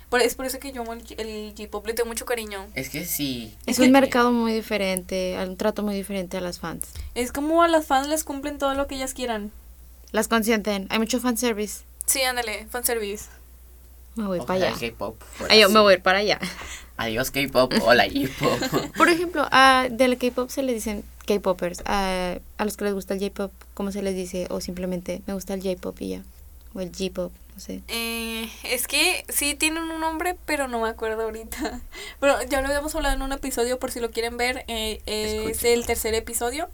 [0.10, 2.66] Por- es por eso que yo amo el, el J-pop le tengo mucho cariño.
[2.76, 3.56] Es que sí.
[3.66, 6.86] Es que- un mercado muy diferente, un trato muy diferente a las fans.
[7.16, 9.52] Es como a las fans les cumplen todo lo que ellas quieran.
[10.12, 10.88] Las consienten.
[10.90, 11.84] Hay mucho fanservice.
[12.06, 13.26] Sí, ándale, fanservice.
[14.16, 14.90] Me voy Ojalá para allá.
[14.92, 15.22] K-pop.
[15.38, 15.74] fuera Ay, yo así.
[15.74, 16.40] me voy para allá.
[16.98, 17.74] Adiós K-pop.
[17.84, 18.92] Hola J-pop.
[18.98, 21.82] Por ejemplo, a, del K-pop se le dicen K-popers.
[21.86, 24.48] A, a los que les gusta el J-pop, ¿cómo se les dice?
[24.50, 26.24] O simplemente me gusta el J-pop y ya.
[26.74, 27.82] O el J-pop, no sé.
[27.90, 31.82] Eh, es que sí tienen un nombre, pero no me acuerdo ahorita.
[32.20, 35.64] Pero ya lo habíamos hablado en un episodio, por si lo quieren ver, eh, es
[35.64, 36.70] el tercer episodio.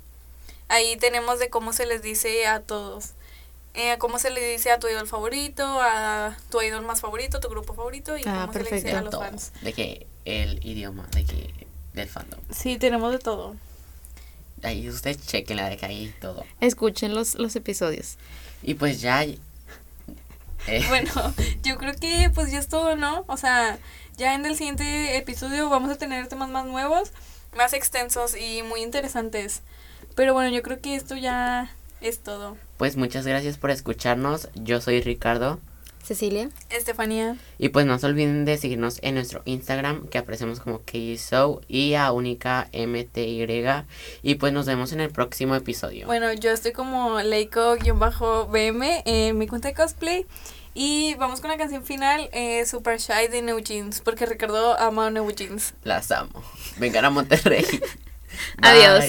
[0.70, 3.12] Ahí tenemos de cómo se les dice a todos.
[3.74, 7.48] Eh, cómo se le dice a tu idol favorito, a tu idol más favorito, tu
[7.48, 8.98] grupo favorito y Ah, cómo se le dice perfecto.
[8.98, 9.52] a los fans.
[9.62, 11.54] De que el idioma, de que
[11.94, 12.40] del fandom.
[12.52, 13.56] Sí, tenemos de todo.
[14.64, 16.44] Ahí ustedes chequen la de que hay todo.
[16.62, 18.18] Escuchen los, los episodios.
[18.64, 19.24] Y pues ya.
[19.24, 19.38] eh,
[20.90, 21.12] Bueno,
[21.64, 23.24] yo creo que pues ya es todo, ¿no?
[23.28, 23.78] O sea,
[24.18, 27.12] ya en el siguiente episodio vamos a tener temas más nuevos,
[27.56, 29.62] más extensos y muy interesantes.
[30.16, 32.58] Pero bueno, yo creo que esto ya es todo.
[32.78, 34.50] Pues muchas gracias por escucharnos.
[34.56, 35.60] Yo soy Ricardo.
[36.08, 36.50] Cecilia.
[36.70, 37.36] Estefanía.
[37.58, 41.96] Y pues no se olviden de seguirnos en nuestro Instagram que aparecemos como KSOW y
[41.96, 43.84] a única MTY.
[44.22, 46.08] Y pues nos vemos en el próximo episodio.
[46.08, 50.26] Bueno, yo estoy como Leiko-BM en mi cuenta de cosplay.
[50.74, 55.10] Y vamos con la canción final, eh, Super Shy de New Jeans, porque Ricardo ama
[55.10, 55.74] New Jeans.
[55.84, 56.42] Las amo.
[56.78, 57.66] Vengan a Monterrey.
[58.62, 59.04] Adiós.